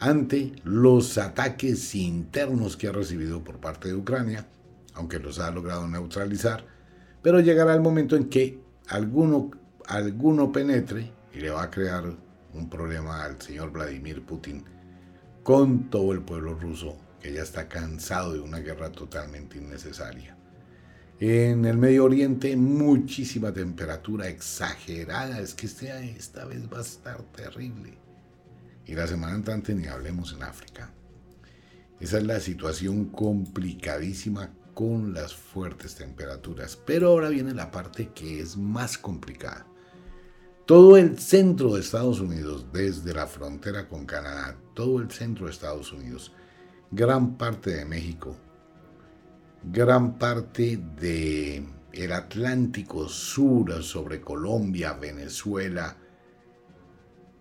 ante 0.00 0.52
los 0.64 1.18
ataques 1.18 1.94
internos 1.94 2.76
que 2.76 2.88
ha 2.88 2.92
recibido 2.92 3.42
por 3.42 3.58
parte 3.58 3.88
de 3.88 3.94
Ucrania, 3.94 4.46
aunque 4.94 5.18
los 5.18 5.38
ha 5.38 5.50
logrado 5.50 5.86
neutralizar 5.88 6.64
pero 7.22 7.40
llegará 7.40 7.74
el 7.74 7.80
momento 7.80 8.16
en 8.16 8.28
que 8.28 8.58
alguno, 8.88 9.50
alguno 9.86 10.52
penetre 10.52 11.10
y 11.34 11.40
le 11.40 11.50
va 11.50 11.64
a 11.64 11.70
crear 11.70 12.04
un 12.54 12.70
problema 12.70 13.24
al 13.24 13.40
señor 13.40 13.70
Vladimir 13.70 14.24
Putin 14.24 14.64
con 15.42 15.90
todo 15.90 16.12
el 16.12 16.20
pueblo 16.20 16.54
ruso 16.54 16.96
que 17.20 17.32
ya 17.32 17.42
está 17.42 17.68
cansado 17.68 18.32
de 18.32 18.40
una 18.40 18.60
guerra 18.60 18.90
totalmente 18.92 19.58
innecesaria. 19.58 20.36
En 21.20 21.64
el 21.64 21.76
Medio 21.76 22.04
Oriente 22.04 22.56
muchísima 22.56 23.52
temperatura 23.52 24.28
exagerada, 24.28 25.40
es 25.40 25.52
que 25.54 25.66
esta 25.66 26.44
vez 26.44 26.72
va 26.72 26.78
a 26.78 26.82
estar 26.82 27.20
terrible. 27.34 27.98
Y 28.88 28.94
la 28.94 29.06
semana 29.06 29.34
entrante 29.34 29.74
ni 29.74 29.86
hablemos 29.86 30.32
en 30.32 30.42
África. 30.42 30.90
Esa 32.00 32.16
es 32.16 32.24
la 32.24 32.40
situación 32.40 33.10
complicadísima 33.10 34.50
con 34.72 35.12
las 35.12 35.34
fuertes 35.34 35.94
temperaturas. 35.94 36.76
Pero 36.86 37.08
ahora 37.08 37.28
viene 37.28 37.52
la 37.52 37.70
parte 37.70 38.08
que 38.14 38.40
es 38.40 38.56
más 38.56 38.96
complicada. 38.96 39.66
Todo 40.64 40.96
el 40.96 41.18
centro 41.18 41.74
de 41.74 41.80
Estados 41.80 42.20
Unidos, 42.20 42.66
desde 42.72 43.12
la 43.12 43.26
frontera 43.26 43.88
con 43.88 44.06
Canadá, 44.06 44.56
todo 44.72 45.00
el 45.00 45.10
centro 45.10 45.46
de 45.46 45.52
Estados 45.52 45.92
Unidos, 45.92 46.32
gran 46.90 47.36
parte 47.36 47.70
de 47.70 47.84
México, 47.84 48.36
gran 49.64 50.18
parte 50.18 50.78
de 50.98 51.62
el 51.92 52.12
Atlántico 52.12 53.06
Sur 53.08 53.82
sobre 53.82 54.22
Colombia, 54.22 54.94
Venezuela, 54.94 55.96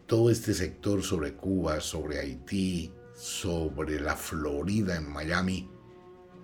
todo 0.08 0.32
este 0.32 0.54
sector 0.54 1.04
sobre 1.04 1.36
Cuba, 1.36 1.80
sobre 1.82 2.20
Haití, 2.20 2.91
sobre 3.15 4.00
la 4.00 4.15
Florida 4.15 4.96
en 4.96 5.12
Miami, 5.12 5.70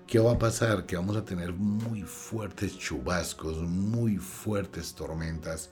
¿Qué 0.08 0.19
va 0.19 0.34
a 0.34 0.38
pasar? 0.38 0.86
Que 0.86 0.95
vamos 0.95 1.15
a 1.15 1.26
tener 1.26 1.54
muy 1.54 2.04
fuertes 2.04 2.78
chubascos, 2.78 3.58
muy 3.62 4.17
fuertes 4.17 4.93
tormentas, 4.93 5.71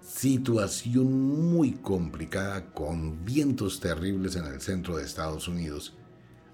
situación 0.00 1.12
muy 1.52 1.72
complicada 1.72 2.72
con 2.72 3.24
vientos 3.24 3.80
terribles 3.80 4.36
en 4.36 4.46
el 4.46 4.60
centro 4.60 4.96
de 4.96 5.04
Estados 5.04 5.48
Unidos. 5.48 5.96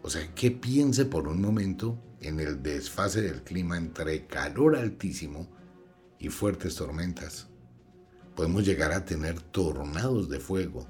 O 0.02 0.08
sea, 0.08 0.34
que 0.34 0.50
piense 0.50 1.04
por 1.04 1.28
un 1.28 1.40
momento 1.40 2.02
en 2.20 2.40
el 2.40 2.62
desfase 2.62 3.20
del 3.20 3.42
clima 3.42 3.76
entre 3.76 4.26
calor 4.26 4.76
altísimo 4.76 5.46
y 6.18 6.30
fuertes 6.30 6.74
tormentas. 6.74 7.49
Podemos 8.40 8.64
llegar 8.64 8.92
a 8.92 9.04
tener 9.04 9.38
tornados 9.38 10.30
de 10.30 10.40
fuego, 10.40 10.86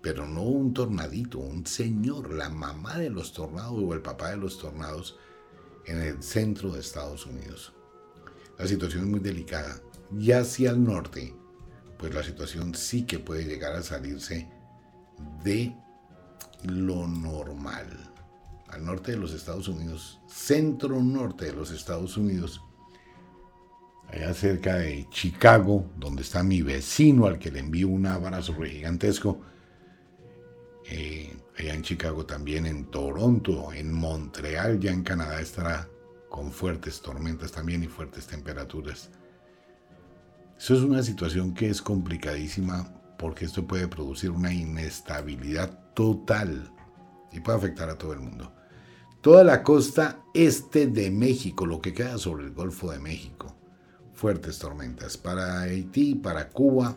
pero 0.00 0.26
no 0.26 0.44
un 0.44 0.72
tornadito, 0.72 1.38
un 1.38 1.66
señor, 1.66 2.32
la 2.32 2.48
mamá 2.48 2.96
de 2.96 3.10
los 3.10 3.34
tornados 3.34 3.78
o 3.78 3.92
el 3.92 4.00
papá 4.00 4.30
de 4.30 4.38
los 4.38 4.58
tornados 4.58 5.18
en 5.84 6.00
el 6.00 6.22
centro 6.22 6.72
de 6.72 6.80
Estados 6.80 7.26
Unidos. 7.26 7.74
La 8.58 8.66
situación 8.66 9.02
es 9.02 9.10
muy 9.10 9.20
delicada. 9.20 9.78
Y 10.18 10.32
hacia 10.32 10.70
el 10.70 10.82
norte, 10.82 11.34
pues 11.98 12.14
la 12.14 12.22
situación 12.22 12.74
sí 12.74 13.04
que 13.04 13.18
puede 13.18 13.44
llegar 13.44 13.74
a 13.74 13.82
salirse 13.82 14.48
de 15.44 15.76
lo 16.64 17.06
normal. 17.06 17.86
Al 18.68 18.86
norte 18.86 19.10
de 19.10 19.18
los 19.18 19.34
Estados 19.34 19.68
Unidos, 19.68 20.20
centro 20.26 21.02
norte 21.02 21.44
de 21.44 21.52
los 21.52 21.70
Estados 21.70 22.16
Unidos, 22.16 22.62
allá 24.08 24.34
cerca 24.34 24.76
de 24.76 25.06
Chicago, 25.10 25.84
donde 25.96 26.22
está 26.22 26.42
mi 26.42 26.62
vecino 26.62 27.26
al 27.26 27.38
que 27.38 27.50
le 27.50 27.60
envío 27.60 27.88
un 27.88 28.06
abrazo 28.06 28.54
gigantesco, 28.54 29.40
eh, 30.90 31.36
allá 31.58 31.74
en 31.74 31.82
Chicago 31.82 32.24
también, 32.24 32.66
en 32.66 32.86
Toronto, 32.86 33.72
en 33.72 33.92
Montreal, 33.92 34.80
ya 34.80 34.92
en 34.92 35.02
Canadá 35.02 35.40
estará 35.40 35.88
con 36.28 36.50
fuertes 36.52 37.00
tormentas 37.00 37.52
también 37.52 37.82
y 37.84 37.88
fuertes 37.88 38.26
temperaturas. 38.26 39.10
Eso 40.58 40.74
es 40.74 40.80
una 40.80 41.02
situación 41.02 41.54
que 41.54 41.68
es 41.68 41.82
complicadísima 41.82 42.94
porque 43.18 43.44
esto 43.44 43.66
puede 43.66 43.88
producir 43.88 44.30
una 44.30 44.52
inestabilidad 44.52 45.92
total 45.94 46.72
y 47.32 47.40
puede 47.40 47.58
afectar 47.58 47.90
a 47.90 47.98
todo 47.98 48.12
el 48.12 48.20
mundo. 48.20 48.52
Toda 49.20 49.44
la 49.44 49.62
costa 49.62 50.22
este 50.32 50.86
de 50.86 51.10
México, 51.10 51.66
lo 51.66 51.80
que 51.80 51.92
queda 51.92 52.18
sobre 52.18 52.44
el 52.44 52.52
Golfo 52.52 52.90
de 52.90 53.00
México, 53.00 53.57
fuertes 54.18 54.58
tormentas 54.58 55.16
para 55.16 55.60
Haití, 55.60 56.16
para 56.16 56.48
Cuba, 56.48 56.96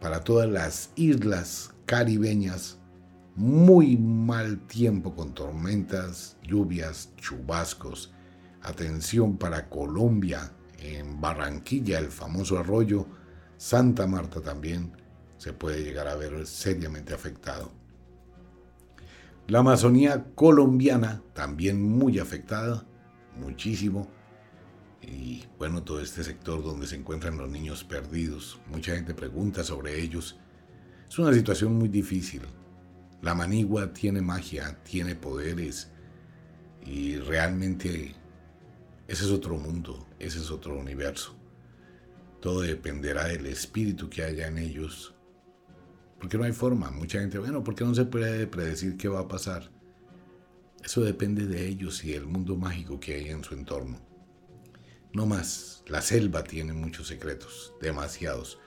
para 0.00 0.24
todas 0.24 0.48
las 0.48 0.90
islas 0.96 1.74
caribeñas, 1.84 2.78
muy 3.36 3.98
mal 3.98 4.58
tiempo 4.66 5.14
con 5.14 5.34
tormentas, 5.34 6.38
lluvias, 6.42 7.14
chubascos. 7.16 8.14
Atención 8.62 9.36
para 9.36 9.68
Colombia, 9.68 10.50
en 10.78 11.20
Barranquilla, 11.20 11.98
el 11.98 12.08
famoso 12.08 12.58
arroyo, 12.58 13.06
Santa 13.58 14.06
Marta 14.06 14.40
también 14.40 14.92
se 15.36 15.52
puede 15.52 15.84
llegar 15.84 16.08
a 16.08 16.16
ver 16.16 16.46
seriamente 16.46 17.12
afectado. 17.12 17.70
La 19.48 19.58
Amazonía 19.58 20.24
colombiana 20.34 21.22
también 21.34 21.82
muy 21.82 22.18
afectada, 22.18 22.86
muchísimo. 23.36 24.08
Y 25.10 25.44
bueno, 25.58 25.82
todo 25.82 26.00
este 26.00 26.22
sector 26.22 26.62
donde 26.62 26.86
se 26.86 26.96
encuentran 26.96 27.38
los 27.38 27.48
niños 27.48 27.82
perdidos, 27.82 28.58
mucha 28.66 28.94
gente 28.94 29.14
pregunta 29.14 29.64
sobre 29.64 30.00
ellos. 30.02 30.36
Es 31.08 31.18
una 31.18 31.32
situación 31.32 31.74
muy 31.74 31.88
difícil 31.88 32.42
La 33.22 33.34
manigua 33.34 33.94
tiene 33.94 34.20
magia, 34.20 34.78
tiene 34.84 35.14
poderes 35.14 35.88
y 36.84 37.16
realmente 37.16 38.14
ese 39.08 39.24
es 39.24 39.30
otro 39.30 39.56
mundo, 39.56 40.06
ese 40.18 40.38
es 40.38 40.50
otro 40.50 40.78
universo. 40.78 41.34
Todo 42.40 42.60
dependerá 42.60 43.24
del 43.24 43.46
espíritu 43.46 44.08
que 44.10 44.22
haya 44.22 44.46
en 44.46 44.58
ellos. 44.58 45.14
Porque 46.20 46.36
no 46.36 46.44
hay 46.44 46.52
forma. 46.52 46.90
Mucha 46.90 47.20
gente, 47.20 47.38
bueno, 47.38 47.64
¿por 47.64 47.74
qué 47.74 47.84
no 47.84 47.94
se 47.94 48.04
puede 48.04 48.46
predecir 48.46 48.96
qué 48.96 49.08
va 49.08 49.20
a 49.20 49.28
pasar? 49.28 49.70
Eso 50.84 51.00
depende 51.00 51.46
de 51.46 51.66
ellos 51.66 52.04
y 52.04 52.12
del 52.12 52.26
mundo 52.26 52.56
mágico 52.56 53.00
que 53.00 53.14
hay 53.14 53.28
en 53.30 53.42
su 53.42 53.54
entorno. 53.54 54.07
No 55.12 55.26
más, 55.26 55.82
la 55.86 56.02
selva 56.02 56.44
tiene 56.44 56.72
muchos 56.72 57.08
secretos, 57.08 57.72
demasiados. 57.80 58.58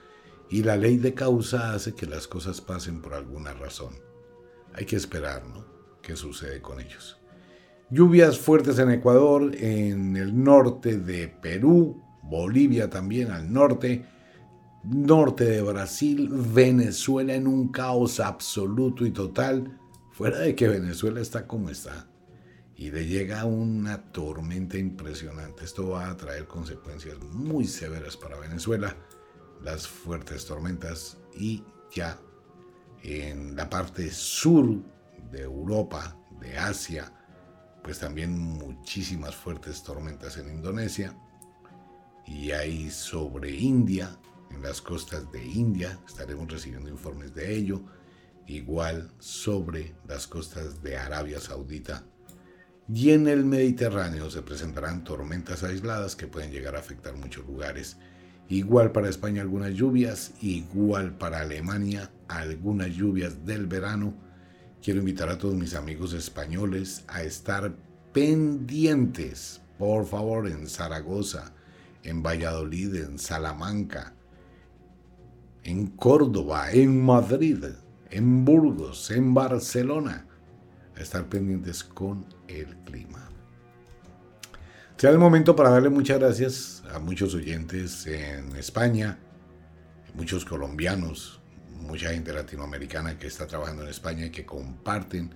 Y 0.50 0.64
la 0.64 0.76
ley 0.76 0.96
de 0.96 1.14
causa 1.14 1.72
hace 1.72 1.94
que 1.94 2.06
las 2.06 2.26
cosas 2.26 2.60
pasen 2.60 3.00
por 3.00 3.14
alguna 3.14 3.54
razón. 3.54 3.94
Hay 4.74 4.84
que 4.84 4.96
esperar, 4.96 5.46
¿no? 5.46 5.64
¿Qué 6.02 6.16
sucede 6.16 6.60
con 6.60 6.80
ellos? 6.80 7.18
Lluvias 7.90 8.38
fuertes 8.38 8.78
en 8.78 8.90
Ecuador, 8.90 9.54
en 9.54 10.16
el 10.16 10.42
norte 10.42 10.98
de 10.98 11.28
Perú, 11.28 12.02
Bolivia 12.22 12.90
también 12.90 13.30
al 13.30 13.52
norte, 13.52 14.06
norte 14.82 15.44
de 15.44 15.62
Brasil, 15.62 16.28
Venezuela 16.30 17.34
en 17.34 17.46
un 17.46 17.68
caos 17.68 18.18
absoluto 18.18 19.06
y 19.06 19.10
total, 19.10 19.78
fuera 20.10 20.38
de 20.38 20.54
que 20.54 20.68
Venezuela 20.68 21.20
está 21.20 21.46
como 21.46 21.70
está. 21.70 22.08
Y 22.82 22.90
le 22.90 23.06
llega 23.06 23.44
una 23.44 24.10
tormenta 24.10 24.76
impresionante. 24.76 25.64
Esto 25.64 25.90
va 25.90 26.10
a 26.10 26.16
traer 26.16 26.48
consecuencias 26.48 27.16
muy 27.20 27.64
severas 27.64 28.16
para 28.16 28.40
Venezuela, 28.40 28.96
las 29.62 29.86
fuertes 29.86 30.46
tormentas 30.46 31.16
y 31.32 31.62
ya 31.94 32.18
en 33.04 33.54
la 33.54 33.70
parte 33.70 34.10
sur 34.10 34.82
de 35.30 35.42
Europa, 35.42 36.16
de 36.40 36.58
Asia, 36.58 37.12
pues 37.84 38.00
también 38.00 38.36
muchísimas 38.36 39.36
fuertes 39.36 39.84
tormentas 39.84 40.36
en 40.36 40.48
Indonesia 40.48 41.16
y 42.26 42.50
ahí 42.50 42.90
sobre 42.90 43.54
India, 43.54 44.18
en 44.50 44.60
las 44.60 44.82
costas 44.82 45.30
de 45.30 45.44
India, 45.44 46.00
estaremos 46.04 46.50
recibiendo 46.50 46.90
informes 46.90 47.32
de 47.32 47.54
ello, 47.54 47.80
igual 48.48 49.12
sobre 49.20 49.94
las 50.08 50.26
costas 50.26 50.82
de 50.82 50.96
Arabia 50.96 51.38
Saudita. 51.38 52.04
Y 52.88 53.10
en 53.10 53.28
el 53.28 53.44
Mediterráneo 53.44 54.30
se 54.30 54.42
presentarán 54.42 55.04
tormentas 55.04 55.62
aisladas 55.62 56.16
que 56.16 56.26
pueden 56.26 56.50
llegar 56.50 56.76
a 56.76 56.80
afectar 56.80 57.16
muchos 57.16 57.46
lugares. 57.46 57.96
Igual 58.48 58.92
para 58.92 59.08
España 59.08 59.40
algunas 59.42 59.72
lluvias, 59.72 60.32
igual 60.40 61.16
para 61.16 61.40
Alemania 61.40 62.10
algunas 62.28 62.88
lluvias 62.88 63.46
del 63.46 63.66
verano. 63.66 64.14
Quiero 64.82 65.00
invitar 65.00 65.28
a 65.28 65.38
todos 65.38 65.54
mis 65.54 65.74
amigos 65.74 66.12
españoles 66.12 67.04
a 67.06 67.22
estar 67.22 67.74
pendientes, 68.12 69.60
por 69.78 70.04
favor, 70.04 70.48
en 70.48 70.68
Zaragoza, 70.68 71.54
en 72.02 72.22
Valladolid, 72.22 72.96
en 72.96 73.18
Salamanca, 73.18 74.14
en 75.62 75.86
Córdoba, 75.86 76.72
en 76.72 77.02
Madrid, 77.02 77.64
en 78.10 78.44
Burgos, 78.44 79.10
en 79.10 79.32
Barcelona, 79.32 80.26
estar 81.02 81.28
pendientes 81.28 81.84
con 81.84 82.26
el 82.48 82.76
clima. 82.84 83.28
Sea 84.96 85.10
el 85.10 85.18
momento 85.18 85.56
para 85.56 85.70
darle 85.70 85.90
muchas 85.90 86.18
gracias 86.18 86.82
a 86.92 86.98
muchos 86.98 87.34
oyentes 87.34 88.06
en 88.06 88.54
España, 88.56 89.18
muchos 90.14 90.44
colombianos, 90.44 91.40
mucha 91.80 92.10
gente 92.10 92.32
latinoamericana 92.32 93.18
que 93.18 93.26
está 93.26 93.46
trabajando 93.46 93.82
en 93.82 93.88
España 93.88 94.26
y 94.26 94.30
que 94.30 94.46
comparten 94.46 95.34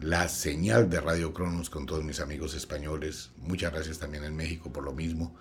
la 0.00 0.28
señal 0.28 0.90
de 0.90 1.00
Radio 1.00 1.32
Cronos 1.32 1.70
con 1.70 1.86
todos 1.86 2.02
mis 2.02 2.20
amigos 2.20 2.54
españoles. 2.54 3.30
Muchas 3.36 3.72
gracias 3.72 3.98
también 3.98 4.24
en 4.24 4.34
México 4.34 4.72
por 4.72 4.82
lo 4.82 4.92
mismo 4.92 5.36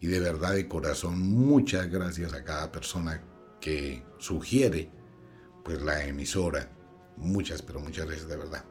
y 0.00 0.06
de 0.06 0.20
verdad 0.20 0.54
de 0.54 0.68
corazón 0.68 1.18
muchas 1.20 1.88
gracias 1.88 2.34
a 2.34 2.44
cada 2.44 2.70
persona 2.70 3.22
que 3.60 4.04
sugiere 4.18 4.90
pues 5.64 5.80
la 5.80 6.04
emisora. 6.04 6.68
Muchas, 7.16 7.62
pero 7.62 7.80
muchas 7.80 8.06
gracias 8.06 8.28
de 8.28 8.36
verdad. 8.36 8.64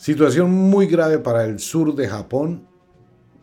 Situación 0.00 0.50
muy 0.50 0.86
grave 0.86 1.18
para 1.18 1.44
el 1.44 1.58
sur 1.58 1.94
de 1.94 2.08
Japón. 2.08 2.66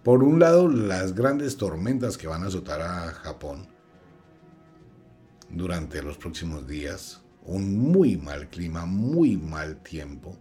Por 0.04 0.24
un 0.24 0.40
lado, 0.40 0.68
las 0.68 1.14
grandes 1.14 1.56
tormentas 1.56 2.18
que 2.18 2.26
van 2.26 2.42
a 2.42 2.48
azotar 2.48 2.82
a 2.82 3.12
Japón 3.12 3.68
durante 5.52 6.02
los 6.02 6.18
próximos 6.18 6.66
días. 6.66 7.22
Un 7.44 7.78
muy 7.78 8.18
mal 8.18 8.50
clima, 8.50 8.88
muy 8.88 9.38
mal 9.38 9.84
tiempo 9.84 10.36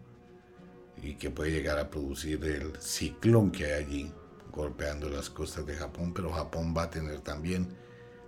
y 1.02 1.16
que 1.16 1.29
puede 1.29 1.50
llegar 1.50 1.79
a 1.79 1.90
producir 1.90 2.42
el 2.46 2.72
ciclón 2.81 3.50
que 3.50 3.66
hay 3.66 3.85
allí 3.85 4.12
golpeando 4.50 5.11
las 5.11 5.29
costas 5.29 5.66
de 5.66 5.74
Japón, 5.74 6.14
pero 6.14 6.33
Japón 6.33 6.72
va 6.74 6.85
a 6.85 6.90
tener 6.90 7.20
también 7.20 7.68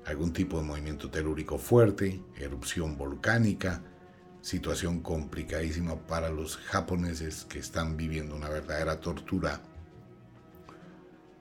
algún 0.05 0.35
tipo 0.35 0.59
de 0.59 0.65
movimiento 0.65 1.11
telúrico 1.11 1.57
fuerte, 1.57 2.21
erupción 2.37 2.99
volcánica, 2.99 3.83
situación 4.41 5.01
complicadísima 5.01 5.95
para 5.95 6.31
los 6.31 6.57
japoneses 6.57 7.45
que 7.45 7.59
están 7.59 7.97
viviendo 7.97 8.37
una 8.37 8.49
verdadera 8.49 9.01
tortura 9.01 9.61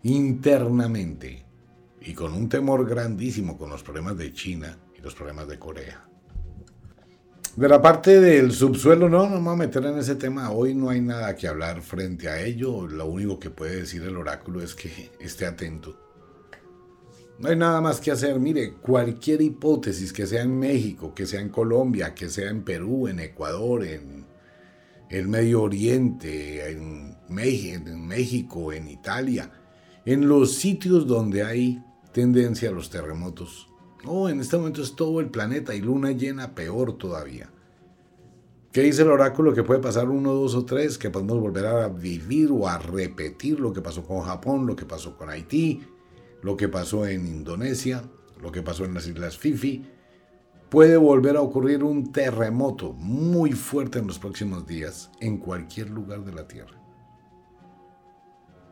internamente 0.03 1.45
y 2.01 2.13
con 2.13 2.33
un 2.33 2.49
temor 2.49 2.87
grandísimo 2.87 3.57
con 3.57 3.69
los 3.69 3.83
problemas 3.83 4.17
de 4.17 4.33
China 4.33 4.77
y 4.97 5.01
los 5.01 5.15
problemas 5.15 5.47
de 5.47 5.59
Corea. 5.59 6.03
De 7.55 7.67
la 7.67 7.81
parte 7.81 8.21
del 8.21 8.51
subsuelo, 8.51 9.09
no, 9.09 9.27
no 9.27 9.37
me 9.37 9.45
voy 9.45 9.53
a 9.53 9.57
meter 9.57 9.83
en 9.85 9.97
ese 9.97 10.13
tema. 10.13 10.51
Hoy 10.51 10.75
no 10.75 10.91
hay 10.91 11.01
nada 11.01 11.35
que 11.35 11.47
hablar 11.47 11.81
frente 11.81 12.29
a 12.29 12.39
ello. 12.39 12.87
Lo 12.87 13.07
único 13.07 13.39
que 13.39 13.49
puede 13.49 13.77
decir 13.77 14.03
el 14.03 14.15
oráculo 14.15 14.61
es 14.61 14.75
que 14.75 15.11
esté 15.19 15.47
atento. 15.47 16.06
No 17.39 17.49
hay 17.49 17.55
nada 17.55 17.81
más 17.81 18.01
que 18.01 18.11
hacer. 18.11 18.39
Mire, 18.39 18.73
cualquier 18.73 19.41
hipótesis 19.41 20.11
que 20.11 20.25
sea 20.25 20.41
en 20.41 20.57
México, 20.57 21.13
que 21.13 21.25
sea 21.25 21.39
en 21.39 21.49
Colombia, 21.49 22.15
que 22.15 22.29
sea 22.29 22.49
en 22.49 22.63
Perú, 22.63 23.07
en 23.07 23.19
Ecuador, 23.19 23.83
en 23.83 24.25
el 25.09 25.27
Medio 25.27 25.61
Oriente, 25.61 26.71
en, 26.71 27.15
México, 27.29 28.73
en 28.73 28.87
Italia, 28.87 29.51
en 30.05 30.27
los 30.27 30.55
sitios 30.55 31.05
donde 31.05 31.43
hay 31.43 31.83
tendencia 32.11 32.69
a 32.69 32.73
los 32.73 32.89
terremotos, 32.89 33.67
no, 34.03 34.29
en 34.29 34.39
este 34.39 34.57
momento 34.57 34.81
es 34.81 34.95
todo 34.95 35.19
el 35.19 35.29
planeta 35.29 35.75
y 35.75 35.81
luna 35.81 36.11
llena 36.11 36.55
peor 36.55 36.97
todavía. 36.97 37.49
¿Qué 38.71 38.81
dice 38.81 39.01
el 39.01 39.09
oráculo? 39.09 39.53
Que 39.53 39.63
puede 39.63 39.79
pasar 39.79 40.09
uno, 40.09 40.33
dos 40.33 40.55
o 40.55 40.65
tres, 40.65 40.97
que 40.97 41.09
podemos 41.09 41.39
volver 41.39 41.65
a 41.65 41.87
vivir 41.89 42.51
o 42.51 42.67
a 42.67 42.77
repetir 42.77 43.59
lo 43.59 43.73
que 43.73 43.81
pasó 43.81 44.03
con 44.03 44.21
Japón, 44.21 44.67
lo 44.67 44.75
que 44.75 44.85
pasó 44.85 45.17
con 45.17 45.29
Haití, 45.29 45.81
lo 46.41 46.57
que 46.57 46.67
pasó 46.67 47.07
en 47.07 47.27
Indonesia, 47.27 48.03
lo 48.41 48.51
que 48.51 48.61
pasó 48.61 48.85
en 48.85 48.93
las 48.93 49.07
Islas 49.07 49.37
Fifi. 49.37 49.85
Puede 50.69 50.97
volver 50.97 51.37
a 51.37 51.41
ocurrir 51.41 51.83
un 51.83 52.11
terremoto 52.11 52.93
muy 52.93 53.53
fuerte 53.53 53.99
en 53.99 54.07
los 54.07 54.19
próximos 54.19 54.67
días 54.67 55.09
en 55.21 55.37
cualquier 55.37 55.89
lugar 55.89 56.25
de 56.25 56.33
la 56.33 56.47
Tierra. 56.47 56.77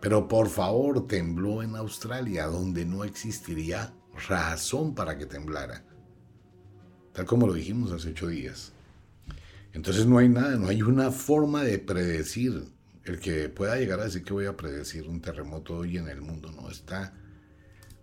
Pero 0.02 0.28
por 0.28 0.50
favor, 0.50 1.08
tembló 1.08 1.64
en 1.64 1.76
Australia, 1.76 2.48
donde 2.48 2.86
no 2.86 3.04
existiría 3.04 3.94
razón 4.28 4.94
para 4.94 5.18
que 5.18 5.26
temblara. 5.26 5.84
Tal 7.14 7.26
como 7.26 7.48
lo 7.48 7.54
dijimos 7.54 7.92
hace 7.92 8.10
ocho 8.10 8.28
días. 8.28 8.74
Entonces 9.74 10.06
no 10.06 10.18
hay 10.18 10.30
nada, 10.30 10.58
no 10.58 10.68
hay 10.68 10.82
una 10.82 11.12
forma 11.12 11.64
de 11.64 11.80
predecir. 11.80 12.66
El 13.04 13.20
que 13.20 13.50
pueda 13.50 13.78
llegar 13.78 14.00
a 14.00 14.06
decir 14.06 14.24
que 14.24 14.34
voy 14.34 14.46
a 14.46 14.58
predecir 14.58 15.08
un 15.08 15.22
terremoto 15.22 15.78
hoy 15.78 15.98
en 15.98 16.08
el 16.08 16.22
mundo 16.22 16.52
no 16.52 16.70
está. 16.70 17.14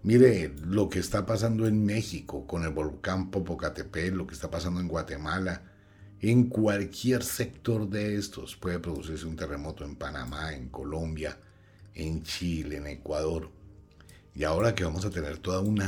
Mire 0.04 0.52
lo 0.66 0.88
que 0.88 0.98
está 0.98 1.24
pasando 1.24 1.66
en 1.68 1.84
México 1.84 2.44
con 2.46 2.64
el 2.64 2.70
volcán 2.70 3.30
Popocatépetl, 3.30 4.16
lo 4.16 4.26
que 4.26 4.34
está 4.34 4.50
pasando 4.50 4.80
en 4.80 4.88
Guatemala, 4.88 5.62
en 6.20 6.48
cualquier 6.48 7.22
sector 7.22 7.88
de 7.88 8.16
estos 8.16 8.56
puede 8.56 8.80
producirse 8.80 9.26
un 9.26 9.36
terremoto 9.36 9.84
en 9.84 9.94
Panamá, 9.94 10.54
en 10.54 10.68
Colombia, 10.70 11.38
en 11.94 12.24
Chile, 12.24 12.78
en 12.78 12.88
Ecuador. 12.88 13.50
Y 14.34 14.42
ahora 14.42 14.74
que 14.74 14.84
vamos 14.84 15.04
a 15.04 15.10
tener 15.10 15.38
toda 15.38 15.60
un 15.60 15.78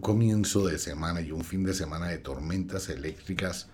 comienzo 0.00 0.66
de 0.66 0.78
semana 0.78 1.20
y 1.20 1.32
un 1.32 1.42
fin 1.42 1.64
de 1.64 1.74
semana 1.74 2.08
de 2.08 2.18
tormentas 2.18 2.88
eléctricas, 2.88 3.68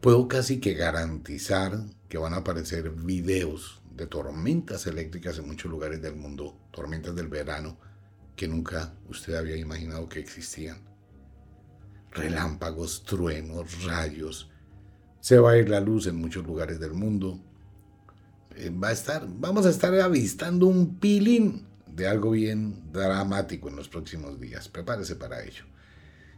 puedo 0.00 0.28
casi 0.28 0.60
que 0.60 0.74
garantizar 0.74 1.78
que 2.08 2.16
van 2.18 2.32
a 2.32 2.38
aparecer 2.38 2.90
videos 2.90 3.82
de 3.94 4.06
tormentas 4.06 4.86
eléctricas 4.86 5.38
en 5.38 5.46
muchos 5.46 5.70
lugares 5.70 6.00
del 6.00 6.16
mundo, 6.16 6.56
tormentas 6.72 7.14
del 7.14 7.28
verano 7.28 7.78
que 8.34 8.48
nunca 8.48 8.94
usted 9.08 9.34
había 9.34 9.56
imaginado 9.56 10.08
que 10.08 10.18
existían. 10.18 10.80
Relámpagos, 12.10 13.04
truenos, 13.04 13.84
rayos. 13.84 14.50
Se 15.20 15.38
va 15.38 15.52
a 15.52 15.58
ir 15.58 15.68
la 15.68 15.80
luz 15.80 16.06
en 16.06 16.16
muchos 16.16 16.44
lugares 16.44 16.80
del 16.80 16.92
mundo. 16.92 17.40
Eh, 18.56 18.70
va 18.70 18.88
a 18.88 18.92
estar, 18.92 19.26
vamos 19.28 19.66
a 19.66 19.70
estar 19.70 19.94
avistando 20.00 20.66
un 20.66 20.98
pilín 20.98 21.66
de 21.86 22.08
algo 22.08 22.32
bien 22.32 22.90
dramático 22.92 23.68
en 23.68 23.76
los 23.76 23.88
próximos 23.88 24.40
días. 24.40 24.68
Prepárese 24.68 25.16
para 25.16 25.42
ello. 25.44 25.64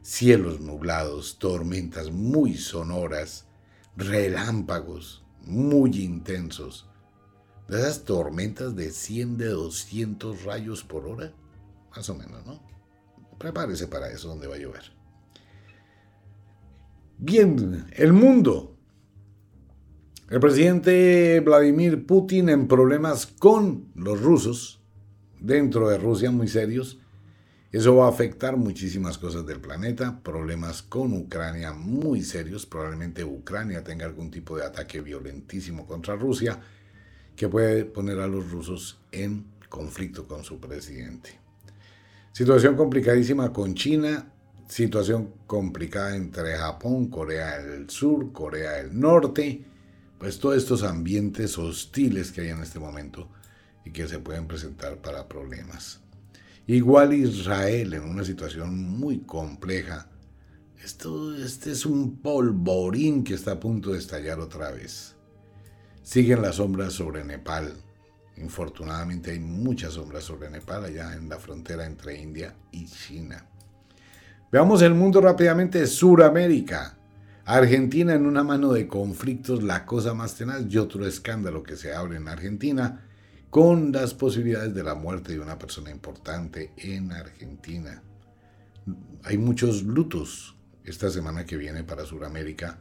Cielos 0.03 0.61
nublados, 0.61 1.39
tormentas 1.39 2.11
muy 2.11 2.57
sonoras, 2.57 3.47
relámpagos 3.97 5.25
muy 5.47 6.03
intensos, 6.03 6.89
de 7.69 7.79
esas 7.79 8.05
tormentas 8.05 8.77
de 8.77 8.91
100, 8.91 9.39
de 9.39 9.49
200 9.49 10.45
rayos 10.45 10.85
por 10.85 11.07
hora, 11.07 11.33
más 11.95 12.09
o 12.09 12.15
menos, 12.15 12.45
¿no? 12.45 12.61
Prepárese 13.39 13.89
para 13.89 14.11
eso 14.11 14.29
donde 14.29 14.47
va 14.47 14.57
a 14.57 14.59
llover. 14.59 14.83
Bien, 17.19 17.87
el 17.93 18.13
mundo. 18.13 18.77
El 20.31 20.41
presidente 20.41 21.41
Vladimir 21.41 22.07
Putin 22.07 22.49
en 22.49 22.67
problemas 22.67 23.27
con 23.27 23.91
los 23.95 24.21
rusos, 24.21 24.81
dentro 25.39 25.89
de 25.89 25.99
Rusia 25.99 26.31
muy 26.31 26.49
serios, 26.49 26.99
eso 27.71 27.97
va 27.97 28.07
a 28.07 28.11
afectar 28.11 28.57
muchísimas 28.57 29.19
cosas 29.19 29.45
del 29.47 29.61
planeta, 29.61 30.21
problemas 30.23 30.83
con 30.83 31.13
Ucrania 31.13 31.73
muy 31.73 32.23
serios, 32.23 32.67
probablemente 32.67 33.25
Ucrania 33.25 33.83
tenga 33.85 34.07
algún 34.07 34.31
tipo 34.31 34.57
de 34.57 34.65
ataque 34.65 35.01
violentísimo 35.01 35.87
contra 35.87 36.17
Rusia 36.17 36.61
que 37.37 37.49
puede 37.49 37.85
poner 37.85 38.21
a 38.21 38.27
los 38.27 38.51
rusos 38.51 39.01
en 39.13 39.47
conflicto 39.69 40.27
con 40.27 40.45
su 40.45 40.59
presidente. 40.61 41.31
Situación 42.33 42.77
complicadísima 42.77 43.53
con 43.53 43.75
China, 43.75 44.33
situación 44.69 45.33
complicada 45.47 46.17
entre 46.17 46.57
Japón, 46.57 47.09
Corea 47.09 47.59
del 47.59 47.91
Sur, 47.91 48.33
Corea 48.33 48.73
del 48.73 48.99
Norte, 48.99 49.65
pues 50.19 50.39
todos 50.39 50.57
estos 50.57 50.83
ambientes 50.83 51.59
hostiles 51.59 52.33
que 52.33 52.43
hay 52.43 52.49
en 52.49 52.63
este 52.63 52.79
momento 52.79 53.29
y 53.85 53.91
que 53.91 54.09
se 54.09 54.19
pueden 54.19 54.47
presentar 54.47 54.99
para 54.99 55.29
problemas. 55.29 56.01
Igual 56.67 57.13
Israel 57.13 57.93
en 57.95 58.05
una 58.05 58.25
situación 58.25 58.79
muy 58.79 59.19
compleja. 59.19 60.09
Esto, 60.83 61.35
este 61.37 61.73
es 61.73 61.85
un 61.85 62.17
polvorín 62.17 63.23
que 63.23 63.35
está 63.35 63.53
a 63.53 63.61
punto 63.61 63.93
de 63.93 63.99
estallar 63.99 64.41
otra 64.41 64.71
vez. 64.71 65.14
Siguen 66.05 66.43
las 66.43 66.57
sombras 66.57 66.93
sobre 66.93 67.25
Nepal. 67.25 67.73
Infortunadamente 68.37 69.31
hay 69.31 69.41
muchas 69.41 69.95
sombras 69.95 70.23
sobre 70.25 70.51
Nepal 70.51 70.85
allá 70.85 71.15
en 71.15 71.31
la 71.31 71.39
frontera 71.39 71.87
entre 71.87 72.21
India 72.21 72.55
y 72.71 72.85
China. 72.85 73.47
Veamos 74.53 74.83
el 74.83 74.93
mundo 74.93 75.23
rápidamente. 75.23 75.87
Suramérica. 75.87 76.99
Argentina 77.47 78.15
en 78.15 78.27
una 78.27 78.45
mano 78.45 78.73
de 78.75 78.87
conflictos, 78.87 79.63
la 79.63 79.87
cosa 79.87 80.13
más 80.13 80.35
tenaz 80.35 80.67
y 80.69 80.77
otro 80.77 81.07
escándalo 81.07 81.63
que 81.63 81.77
se 81.77 81.95
abre 81.95 82.19
en 82.19 82.29
Argentina 82.29 83.07
con 83.49 83.91
las 83.91 84.13
posibilidades 84.13 84.75
de 84.75 84.83
la 84.83 84.95
muerte 84.95 85.33
de 85.33 85.41
una 85.41 85.59
persona 85.59 85.91
importante 85.91 86.73
en 86.77 87.13
Argentina. 87.13 88.03
Hay 89.23 89.39
muchos 89.39 89.83
lutos 89.83 90.55
esta 90.85 91.09
semana 91.11 91.47
que 91.47 91.57
viene 91.57 91.83
para 91.83 92.05
Sudamérica, 92.05 92.79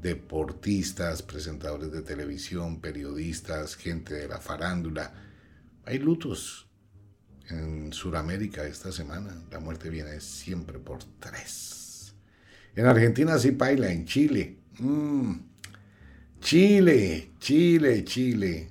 deportistas, 0.00 1.22
presentadores 1.22 1.92
de 1.92 2.02
televisión, 2.02 2.80
periodistas, 2.80 3.76
gente 3.76 4.14
de 4.14 4.28
la 4.28 4.38
farándula. 4.38 5.12
Hay 5.84 5.98
lutos 5.98 6.68
en 7.50 7.92
Sudamérica 7.92 8.64
esta 8.64 8.92
semana. 8.92 9.34
La 9.50 9.60
muerte 9.60 9.90
viene 9.90 10.20
siempre 10.20 10.78
por 10.78 11.00
tres. 11.18 12.14
En 12.74 12.86
Argentina 12.86 13.38
sí 13.38 13.52
paila, 13.52 13.90
en 13.90 14.06
Chile. 14.06 14.58
Mm. 14.78 15.32
Chile, 16.40 17.32
Chile, 17.38 18.04
Chile. 18.04 18.70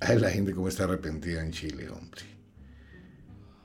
Ay, 0.00 0.18
la 0.18 0.30
gente 0.30 0.52
como 0.52 0.68
está 0.68 0.84
arrepentida 0.84 1.42
en 1.42 1.50
Chile, 1.50 1.88
hombre. 1.88 2.22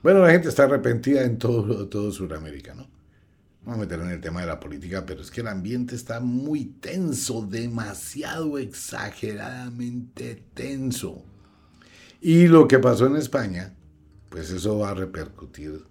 Bueno, 0.01 0.19
la 0.19 0.31
gente 0.31 0.49
está 0.49 0.63
arrepentida 0.63 1.23
en 1.23 1.37
todo, 1.37 1.87
todo 1.87 2.11
Sudamérica, 2.11 2.73
¿no? 2.73 2.89
Vamos 3.65 3.77
a 3.77 3.81
meter 3.81 3.99
en 4.01 4.09
el 4.09 4.19
tema 4.19 4.41
de 4.41 4.47
la 4.47 4.59
política, 4.59 5.05
pero 5.05 5.21
es 5.21 5.31
que 5.31 5.39
el 5.39 5.47
ambiente 5.47 5.95
está 5.95 6.19
muy 6.19 6.65
tenso, 6.65 7.45
demasiado 7.45 8.57
exageradamente 8.57 10.43
tenso. 10.53 11.23
Y 12.19 12.47
lo 12.47 12.67
que 12.67 12.79
pasó 12.79 13.07
en 13.07 13.15
España, 13.15 13.73
pues 14.27 14.49
eso 14.49 14.79
va 14.79 14.89
a 14.89 14.93
repercutir 14.95 15.81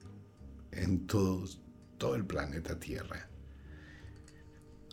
en 0.71 1.07
todo 1.07 1.47
el 2.15 2.27
planeta 2.27 2.79
Tierra. 2.79 3.29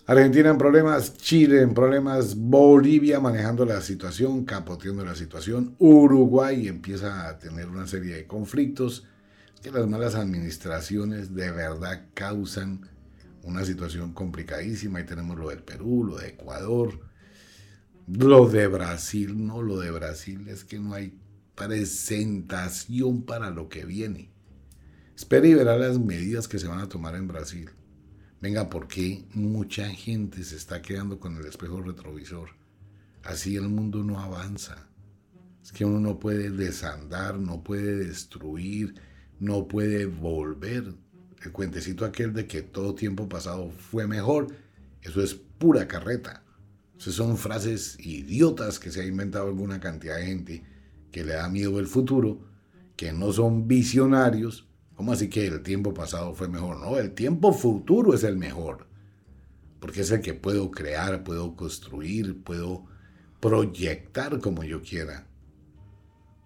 Argentina 0.06 0.50
en 0.50 0.58
problemas, 0.58 1.18
Chile 1.18 1.62
en 1.62 1.74
problemas, 1.74 2.36
Bolivia 2.36 3.20
manejando 3.20 3.66
la 3.66 3.82
situación, 3.82 4.46
capoteando 4.46 5.04
la 5.06 5.16
situación, 5.16 5.76
Uruguay 5.80 6.68
empieza 6.68 7.28
a 7.28 7.38
tener 7.38 7.68
una 7.68 7.86
serie 7.88 8.16
de 8.16 8.26
conflictos, 8.26 9.06
que 9.62 9.72
las 9.72 9.88
malas 9.88 10.16
administraciones 10.16 11.34
de 11.36 11.52
verdad 11.52 12.08
causan 12.14 12.90
una 13.44 13.66
situación 13.66 14.14
complicadísima, 14.14 15.02
y 15.02 15.06
tenemos 15.06 15.38
lo 15.38 15.50
del 15.50 15.64
Perú, 15.64 16.04
lo 16.04 16.18
de 16.18 16.30
Ecuador, 16.30 17.00
lo 18.08 18.50
de 18.50 18.68
Brasil, 18.68 19.46
no, 19.46 19.62
lo 19.62 19.80
de 19.80 19.92
Brasil 19.92 20.48
es 20.48 20.64
que 20.64 20.80
no 20.80 20.94
hay 20.94 21.18
presentación 21.56 23.24
para 23.24 23.50
lo 23.50 23.70
que 23.70 23.86
viene. 23.86 24.32
Espera 25.16 25.48
y 25.48 25.54
verá 25.54 25.78
las 25.78 26.00
medidas 26.00 26.48
que 26.48 26.60
se 26.60 26.68
van 26.68 26.80
a 26.80 26.90
tomar 26.90 27.16
en 27.16 27.28
Brasil. 27.28 27.70
Venga, 28.42 28.70
¿por 28.70 28.88
qué 28.88 29.26
mucha 29.34 29.90
gente 29.90 30.44
se 30.44 30.56
está 30.56 30.82
quedando 30.82 31.20
con 31.20 31.36
el 31.36 31.46
espejo 31.46 31.82
retrovisor? 31.82 32.52
Así 33.24 33.58
el 33.58 33.68
mundo 33.68 34.04
no 34.04 34.20
avanza. 34.20 34.88
Es 35.62 35.74
que 35.74 35.84
uno 35.84 36.00
no 36.00 36.20
puede 36.20 36.50
desandar, 36.50 37.38
no 37.38 37.62
puede 37.62 37.98
destruir, 37.98 38.96
no 39.40 39.68
puede 39.68 40.06
volver. 40.06 40.94
El 41.44 41.52
cuentecito 41.52 42.06
aquel 42.06 42.34
de 42.34 42.48
que 42.48 42.62
todo 42.62 42.96
tiempo 42.96 43.30
pasado 43.30 43.70
fue 43.72 44.08
mejor, 44.08 44.48
eso 45.02 45.22
es 45.22 45.34
pura 45.34 45.88
carreta. 45.88 46.44
Esas 46.98 47.14
son 47.14 47.38
frases 47.38 47.98
idiotas 48.00 48.80
que 48.80 48.92
se 48.92 49.02
ha 49.02 49.06
inventado 49.06 49.48
alguna 49.48 49.80
cantidad 49.80 50.18
de 50.18 50.26
gente 50.26 50.64
que 51.12 51.24
le 51.24 51.34
da 51.34 51.48
miedo 51.48 51.80
el 51.80 51.88
futuro, 51.88 52.42
que 52.98 53.14
no 53.14 53.32
son 53.32 53.68
visionarios 53.68 54.70
¿Cómo 55.00 55.14
así 55.14 55.30
que 55.30 55.48
el 55.48 55.64
tiempo 55.64 55.94
pasado 55.94 56.34
fue 56.36 56.50
mejor? 56.50 56.78
No, 56.78 56.98
el 56.98 57.14
tiempo 57.14 57.54
futuro 57.54 58.14
es 58.14 58.26
el 58.26 58.36
mejor. 58.36 58.86
Porque 59.80 60.02
es 60.02 60.12
el 60.12 60.20
que 60.20 60.34
puedo 60.34 60.72
crear, 60.72 61.24
puedo 61.24 61.56
construir, 61.56 62.44
puedo 62.44 62.86
proyectar 63.40 64.42
como 64.42 64.66
yo 64.66 64.82
quiera. 64.82 65.26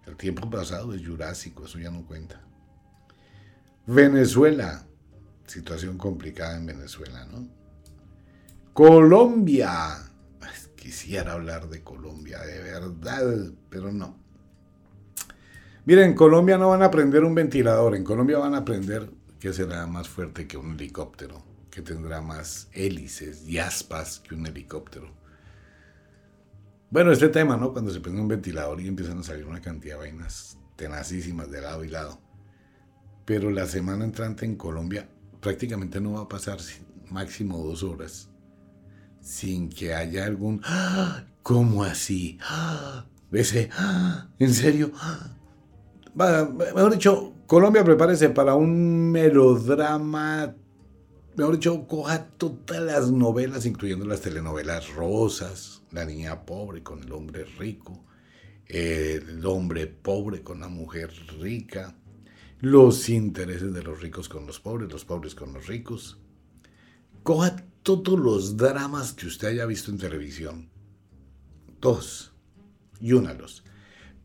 El 0.06 0.16
tiempo 0.16 0.48
pasado 0.50 0.94
es 0.94 1.04
jurásico, 1.04 1.64
eso 1.64 1.80
ya 1.80 1.90
no 1.90 2.06
cuenta. 2.06 2.43
Venezuela, 3.86 4.86
situación 5.46 5.98
complicada 5.98 6.56
en 6.56 6.66
Venezuela, 6.66 7.26
¿no? 7.26 7.48
Colombia, 8.72 10.10
quisiera 10.74 11.32
hablar 11.32 11.68
de 11.68 11.82
Colombia, 11.82 12.40
de 12.40 12.62
verdad, 12.62 13.52
pero 13.70 13.92
no. 13.92 14.18
Miren, 15.84 16.10
en 16.10 16.14
Colombia 16.14 16.56
no 16.56 16.70
van 16.70 16.82
a 16.82 16.90
prender 16.90 17.24
un 17.24 17.34
ventilador, 17.34 17.94
en 17.94 18.04
Colombia 18.04 18.38
van 18.38 18.54
a 18.54 18.58
aprender 18.58 19.10
que 19.38 19.52
será 19.52 19.86
más 19.86 20.08
fuerte 20.08 20.46
que 20.46 20.56
un 20.56 20.72
helicóptero, 20.72 21.44
que 21.70 21.82
tendrá 21.82 22.22
más 22.22 22.68
hélices 22.72 23.46
y 23.46 23.58
aspas 23.58 24.20
que 24.20 24.34
un 24.34 24.46
helicóptero. 24.46 25.12
Bueno, 26.90 27.12
este 27.12 27.28
tema, 27.28 27.56
¿no? 27.56 27.72
Cuando 27.72 27.92
se 27.92 28.00
prende 28.00 28.22
un 28.22 28.28
ventilador 28.28 28.80
y 28.80 28.88
empiezan 28.88 29.18
a 29.18 29.22
salir 29.22 29.44
una 29.44 29.60
cantidad 29.60 29.96
de 29.96 30.00
vainas 30.00 30.58
tenacísimas 30.76 31.50
de 31.50 31.60
lado 31.60 31.84
y 31.84 31.88
lado. 31.88 32.18
Pero 33.24 33.50
la 33.50 33.66
semana 33.66 34.04
entrante 34.04 34.44
en 34.44 34.56
Colombia 34.56 35.08
prácticamente 35.40 36.00
no 36.00 36.12
va 36.12 36.22
a 36.22 36.28
pasar 36.28 36.58
máximo 37.10 37.58
dos 37.58 37.82
horas 37.82 38.30
sin 39.20 39.70
que 39.70 39.94
haya 39.94 40.26
algún... 40.26 40.60
¡Ah! 40.64 41.24
¿Cómo 41.42 41.82
así? 41.82 42.38
¡Ah! 42.42 43.06
Ese... 43.32 43.70
¡Ah! 43.72 44.28
¿En 44.38 44.52
serio? 44.52 44.92
mejor 46.14 46.92
dicho, 46.92 47.32
Colombia 47.46 47.82
prepárese 47.82 48.30
para 48.30 48.54
un 48.54 49.10
melodrama, 49.10 50.54
mejor 51.36 51.54
dicho, 51.54 51.86
coja 51.86 52.28
todas 52.28 52.82
las 52.82 53.10
novelas, 53.10 53.66
incluyendo 53.66 54.04
las 54.06 54.20
telenovelas 54.20 54.94
rosas, 54.94 55.82
la 55.90 56.04
niña 56.04 56.44
pobre 56.44 56.82
con 56.82 57.02
el 57.02 57.12
hombre 57.12 57.44
rico, 57.58 58.04
el 58.66 59.44
hombre 59.44 59.86
pobre 59.86 60.42
con 60.42 60.60
la 60.60 60.68
mujer 60.68 61.10
rica, 61.40 61.96
los 62.64 63.08
intereses 63.08 63.72
de 63.72 63.82
los 63.82 64.00
ricos 64.00 64.28
con 64.28 64.46
los 64.46 64.60
pobres, 64.60 64.90
los 64.90 65.04
pobres 65.04 65.34
con 65.34 65.52
los 65.52 65.66
ricos. 65.66 66.18
Coja 67.22 67.56
todos 67.82 68.18
los 68.18 68.56
dramas 68.56 69.12
que 69.12 69.26
usted 69.26 69.48
haya 69.48 69.66
visto 69.66 69.90
en 69.90 69.98
televisión, 69.98 70.70
todos, 71.80 72.32
y 73.00 73.12
únalos 73.12 73.64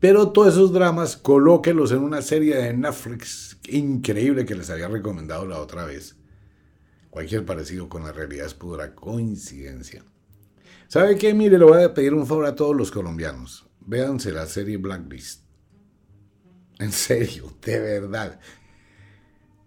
pero 0.00 0.32
todos 0.32 0.54
esos 0.54 0.72
dramas, 0.72 1.18
colóquelos 1.18 1.92
en 1.92 1.98
una 1.98 2.22
serie 2.22 2.56
de 2.56 2.72
Netflix 2.72 3.58
increíble 3.68 4.46
que 4.46 4.54
les 4.54 4.70
había 4.70 4.88
recomendado 4.88 5.46
la 5.46 5.58
otra 5.58 5.84
vez. 5.84 6.16
Cualquier 7.10 7.44
parecido 7.44 7.88
con 7.90 8.04
la 8.04 8.12
realidad 8.12 8.46
es 8.46 8.54
pura 8.54 8.94
coincidencia. 8.94 10.02
¿Sabe 10.88 11.16
qué? 11.16 11.34
Mire, 11.34 11.58
le 11.58 11.66
voy 11.66 11.82
a 11.82 11.92
pedir 11.92 12.14
un 12.14 12.26
favor 12.26 12.46
a 12.46 12.54
todos 12.54 12.74
los 12.74 12.90
colombianos. 12.90 13.68
Véanse 13.80 14.32
la 14.32 14.46
serie 14.46 14.78
Blacklist. 14.78 15.39
En 16.80 16.92
serio, 16.92 17.54
de 17.60 17.78
verdad. 17.78 18.40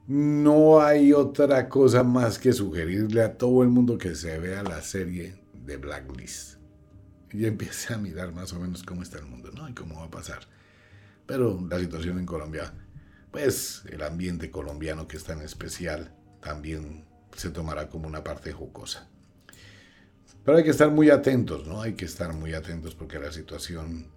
No 0.08 0.82
hay 0.82 1.14
otra 1.14 1.70
cosa 1.70 2.04
más 2.04 2.40
que 2.40 2.52
sugerirle 2.52 3.22
a 3.22 3.38
todo 3.38 3.62
el 3.62 3.70
mundo 3.70 4.00
que 4.00 4.16
se 4.16 4.40
vea 4.40 4.64
la 4.64 4.82
serie 4.82 5.40
de 5.54 5.78
blacklist. 5.78 6.58
Y 7.32 7.46
empecé 7.46 7.94
a 7.94 8.00
mirar 8.00 8.34
más 8.34 8.52
o 8.54 8.60
menos 8.60 8.82
cómo 8.82 9.04
está 9.04 9.20
el 9.20 9.28
mundo, 9.28 9.52
¿no? 9.52 9.70
Y 9.70 9.74
cómo 9.74 10.00
va 10.00 10.06
a 10.06 10.12
pasar. 10.12 10.40
Pero 11.28 11.64
la 11.70 11.80
situación 11.80 12.18
en 12.18 12.26
Colombia, 12.26 12.74
pues 13.32 13.84
el 13.90 14.02
ambiente 14.02 14.50
colombiano 14.50 15.08
que 15.08 15.18
es 15.18 15.24
tan 15.24 15.42
especial, 15.42 16.16
también 16.42 17.06
se 17.36 17.52
tomará 17.52 17.90
como 17.90 18.08
una 18.08 18.24
parte 18.24 18.52
jocosa. 18.52 19.08
Pero 20.44 20.58
hay 20.58 20.64
que 20.64 20.72
estar 20.72 20.90
muy 20.90 21.12
atentos, 21.12 21.68
¿no? 21.68 21.80
Hay 21.84 21.94
que 21.94 22.06
estar 22.06 22.34
muy 22.34 22.56
atentos 22.56 22.96
porque 22.96 23.20
la 23.20 23.32
situación 23.32 24.08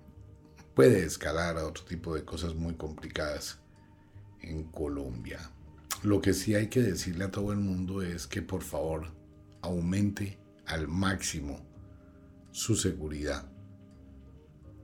puede 0.76 1.06
escalar 1.06 1.56
a 1.56 1.66
otro 1.66 1.86
tipo 1.86 2.14
de 2.14 2.26
cosas 2.26 2.54
muy 2.54 2.74
complicadas 2.74 3.58
en 4.42 4.64
Colombia. 4.64 5.50
Lo 6.02 6.20
que 6.20 6.34
sí 6.34 6.54
hay 6.54 6.68
que 6.68 6.82
decirle 6.82 7.24
a 7.24 7.30
todo 7.30 7.50
el 7.52 7.58
mundo 7.58 8.02
es 8.02 8.26
que 8.26 8.42
por 8.42 8.62
favor 8.62 9.10
aumente 9.62 10.38
al 10.66 10.86
máximo 10.86 11.66
su 12.50 12.76
seguridad. 12.76 13.50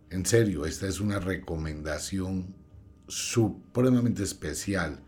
En 0.09 0.25
serio, 0.25 0.65
esta 0.65 0.89
es 0.89 0.99
una 0.99 1.21
recomendación 1.21 2.57
supremamente 3.07 4.23
especial 4.23 5.05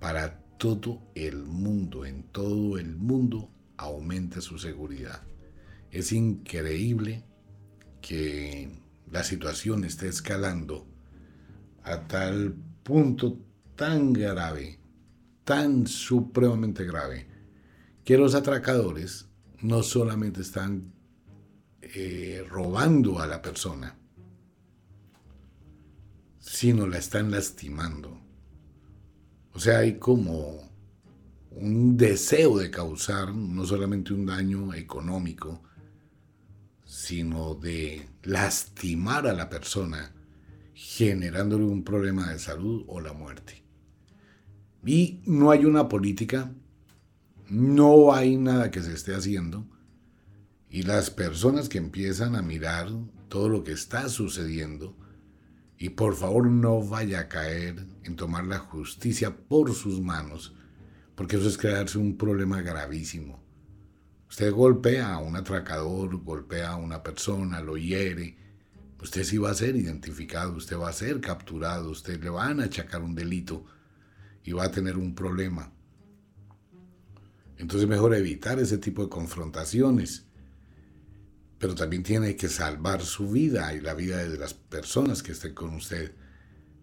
para 0.00 0.40
todo 0.58 1.00
el 1.14 1.44
mundo. 1.44 2.04
En 2.04 2.24
todo 2.24 2.76
el 2.76 2.96
mundo 2.96 3.52
aumente 3.76 4.40
su 4.40 4.58
seguridad. 4.58 5.22
Es 5.92 6.10
increíble 6.10 7.24
que 8.00 8.87
la 9.10 9.24
situación 9.24 9.84
esté 9.84 10.08
escalando 10.08 10.86
a 11.82 12.06
tal 12.06 12.54
punto 12.82 13.38
tan 13.76 14.12
grave, 14.12 14.78
tan 15.44 15.86
supremamente 15.86 16.84
grave, 16.84 17.26
que 18.04 18.18
los 18.18 18.34
atracadores 18.34 19.28
no 19.60 19.82
solamente 19.82 20.42
están 20.42 20.92
eh, 21.80 22.44
robando 22.48 23.20
a 23.20 23.26
la 23.26 23.40
persona, 23.40 23.96
sino 26.38 26.86
la 26.86 26.98
están 26.98 27.30
lastimando. 27.30 28.20
O 29.52 29.60
sea, 29.60 29.78
hay 29.78 29.98
como 29.98 30.68
un 31.50 31.96
deseo 31.96 32.58
de 32.58 32.70
causar 32.70 33.34
no 33.34 33.64
solamente 33.64 34.12
un 34.12 34.26
daño 34.26 34.72
económico, 34.74 35.62
sino 37.08 37.54
de 37.54 38.06
lastimar 38.22 39.26
a 39.26 39.32
la 39.32 39.48
persona, 39.48 40.12
generándole 40.74 41.64
un 41.64 41.82
problema 41.82 42.30
de 42.30 42.38
salud 42.38 42.84
o 42.86 43.00
la 43.00 43.14
muerte. 43.14 43.62
Y 44.84 45.22
no 45.24 45.50
hay 45.50 45.64
una 45.64 45.88
política, 45.88 46.52
no 47.48 48.12
hay 48.12 48.36
nada 48.36 48.70
que 48.70 48.82
se 48.82 48.92
esté 48.92 49.14
haciendo, 49.14 49.66
y 50.68 50.82
las 50.82 51.08
personas 51.08 51.70
que 51.70 51.78
empiezan 51.78 52.36
a 52.36 52.42
mirar 52.42 52.90
todo 53.30 53.48
lo 53.48 53.64
que 53.64 53.72
está 53.72 54.10
sucediendo, 54.10 54.94
y 55.78 55.88
por 55.88 56.14
favor 56.14 56.46
no 56.46 56.86
vaya 56.86 57.20
a 57.20 57.28
caer 57.28 57.86
en 58.04 58.16
tomar 58.16 58.44
la 58.44 58.58
justicia 58.58 59.34
por 59.34 59.72
sus 59.72 60.02
manos, 60.02 60.54
porque 61.14 61.36
eso 61.36 61.48
es 61.48 61.56
crearse 61.56 61.96
un 61.96 62.18
problema 62.18 62.60
gravísimo. 62.60 63.47
Usted 64.28 64.52
golpea 64.52 65.14
a 65.14 65.18
un 65.18 65.36
atracador, 65.36 66.22
golpea 66.22 66.70
a 66.72 66.76
una 66.76 67.02
persona, 67.02 67.60
lo 67.60 67.76
hiere. 67.76 68.36
Usted 69.00 69.24
sí 69.24 69.38
va 69.38 69.50
a 69.50 69.54
ser 69.54 69.76
identificado, 69.76 70.54
usted 70.54 70.76
va 70.76 70.90
a 70.90 70.92
ser 70.92 71.20
capturado, 71.20 71.90
usted 71.90 72.22
le 72.22 72.30
van 72.30 72.60
a 72.60 72.64
achacar 72.64 73.02
un 73.02 73.14
delito 73.14 73.64
y 74.44 74.52
va 74.52 74.64
a 74.64 74.70
tener 74.70 74.96
un 74.96 75.14
problema. 75.14 75.72
Entonces 77.56 77.88
mejor 77.88 78.14
evitar 78.14 78.58
ese 78.58 78.78
tipo 78.78 79.02
de 79.02 79.08
confrontaciones. 79.08 80.24
Pero 81.58 81.74
también 81.74 82.04
tiene 82.04 82.36
que 82.36 82.48
salvar 82.48 83.02
su 83.02 83.30
vida 83.30 83.74
y 83.74 83.80
la 83.80 83.94
vida 83.94 84.18
de 84.18 84.38
las 84.38 84.54
personas 84.54 85.22
que 85.22 85.32
estén 85.32 85.54
con 85.54 85.74
usted. 85.74 86.14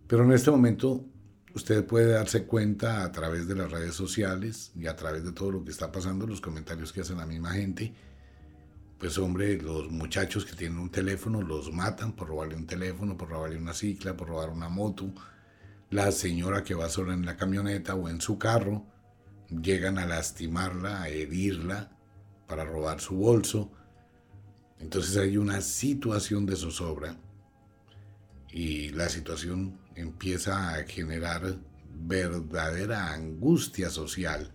Pero 0.07 0.25
en 0.25 0.33
este 0.33 0.51
momento 0.51 1.05
Usted 1.55 1.85
puede 1.85 2.11
darse 2.11 2.43
cuenta 2.43 3.01
a 3.01 3.13
través 3.13 3.47
de 3.47 3.55
las 3.55 3.71
redes 3.71 3.95
sociales 3.95 4.73
y 4.75 4.87
a 4.87 4.95
través 4.97 5.23
de 5.23 5.31
todo 5.31 5.51
lo 5.51 5.63
que 5.63 5.71
está 5.71 5.89
pasando, 5.89 6.27
los 6.27 6.41
comentarios 6.41 6.91
que 6.91 6.99
hacen 6.99 7.17
la 7.17 7.25
misma 7.25 7.53
gente. 7.53 7.93
Pues 8.99 9.17
hombre, 9.17 9.57
los 9.61 9.89
muchachos 9.89 10.43
que 10.43 10.53
tienen 10.53 10.77
un 10.79 10.89
teléfono 10.89 11.41
los 11.41 11.71
matan 11.71 12.11
por 12.11 12.27
robarle 12.27 12.57
un 12.57 12.67
teléfono, 12.67 13.17
por 13.17 13.29
robarle 13.29 13.57
una 13.57 13.73
cicla, 13.73 14.17
por 14.17 14.27
robar 14.27 14.49
una 14.49 14.67
moto. 14.67 15.13
La 15.91 16.11
señora 16.11 16.61
que 16.61 16.75
va 16.75 16.89
sola 16.89 17.13
en 17.13 17.25
la 17.25 17.37
camioneta 17.37 17.95
o 17.95 18.09
en 18.09 18.19
su 18.19 18.37
carro, 18.37 18.85
llegan 19.49 19.97
a 19.97 20.05
lastimarla, 20.05 21.03
a 21.03 21.07
herirla 21.07 21.89
para 22.47 22.65
robar 22.65 22.99
su 22.99 23.15
bolso. 23.15 23.71
Entonces 24.77 25.15
hay 25.15 25.37
una 25.37 25.61
situación 25.61 26.45
de 26.45 26.57
zozobra 26.57 27.15
y 28.49 28.89
la 28.89 29.07
situación 29.07 29.84
empieza 29.95 30.73
a 30.73 30.83
generar 30.83 31.57
verdadera 31.93 33.13
angustia 33.13 33.89
social. 33.89 34.51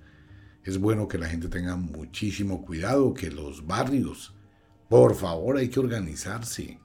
Es 0.64 0.78
bueno 0.78 1.08
que 1.08 1.18
la 1.18 1.28
gente 1.28 1.48
tenga 1.48 1.76
muchísimo 1.76 2.64
cuidado, 2.64 3.14
que 3.14 3.30
los 3.30 3.66
barrios, 3.66 4.34
por 4.88 5.14
favor, 5.14 5.56
hay 5.56 5.68
que 5.68 5.80
organizarse, 5.80 6.78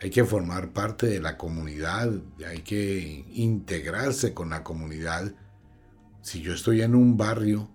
hay 0.00 0.10
que 0.10 0.24
formar 0.24 0.72
parte 0.72 1.06
de 1.06 1.20
la 1.20 1.36
comunidad, 1.36 2.12
hay 2.46 2.62
que 2.62 3.24
integrarse 3.32 4.34
con 4.34 4.50
la 4.50 4.62
comunidad. 4.62 5.34
Si 6.22 6.40
yo 6.40 6.54
estoy 6.54 6.82
en 6.82 6.94
un 6.94 7.16
barrio 7.16 7.70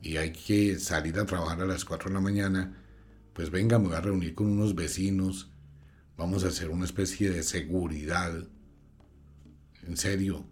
y 0.00 0.16
hay 0.16 0.32
que 0.32 0.78
salir 0.78 1.18
a 1.18 1.26
trabajar 1.26 1.60
a 1.60 1.66
las 1.66 1.84
4 1.84 2.10
de 2.10 2.14
la 2.14 2.20
mañana, 2.20 2.78
pues 3.32 3.50
venga, 3.50 3.78
me 3.78 3.88
voy 3.88 3.96
a 3.96 4.00
reunir 4.00 4.34
con 4.34 4.46
unos 4.46 4.74
vecinos, 4.74 5.50
vamos 6.16 6.44
a 6.44 6.48
hacer 6.48 6.70
una 6.70 6.84
especie 6.84 7.30
de 7.30 7.42
seguridad 7.42 8.32
en 9.82 9.96
serio, 9.96 10.46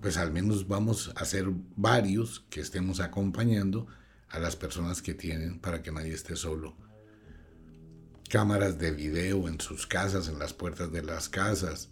pues 0.00 0.16
al 0.16 0.32
menos 0.32 0.68
vamos 0.68 1.12
a 1.16 1.24
ser 1.24 1.46
varios 1.76 2.40
que 2.50 2.60
estemos 2.60 3.00
acompañando 3.00 3.86
a 4.28 4.38
las 4.38 4.56
personas 4.56 5.02
que 5.02 5.14
tienen 5.14 5.58
para 5.58 5.82
que 5.82 5.92
nadie 5.92 6.12
esté 6.12 6.36
solo. 6.36 6.76
Cámaras 8.28 8.78
de 8.78 8.92
video 8.92 9.48
en 9.48 9.60
sus 9.60 9.86
casas, 9.86 10.28
en 10.28 10.38
las 10.38 10.52
puertas 10.52 10.92
de 10.92 11.02
las 11.02 11.28
casas. 11.28 11.88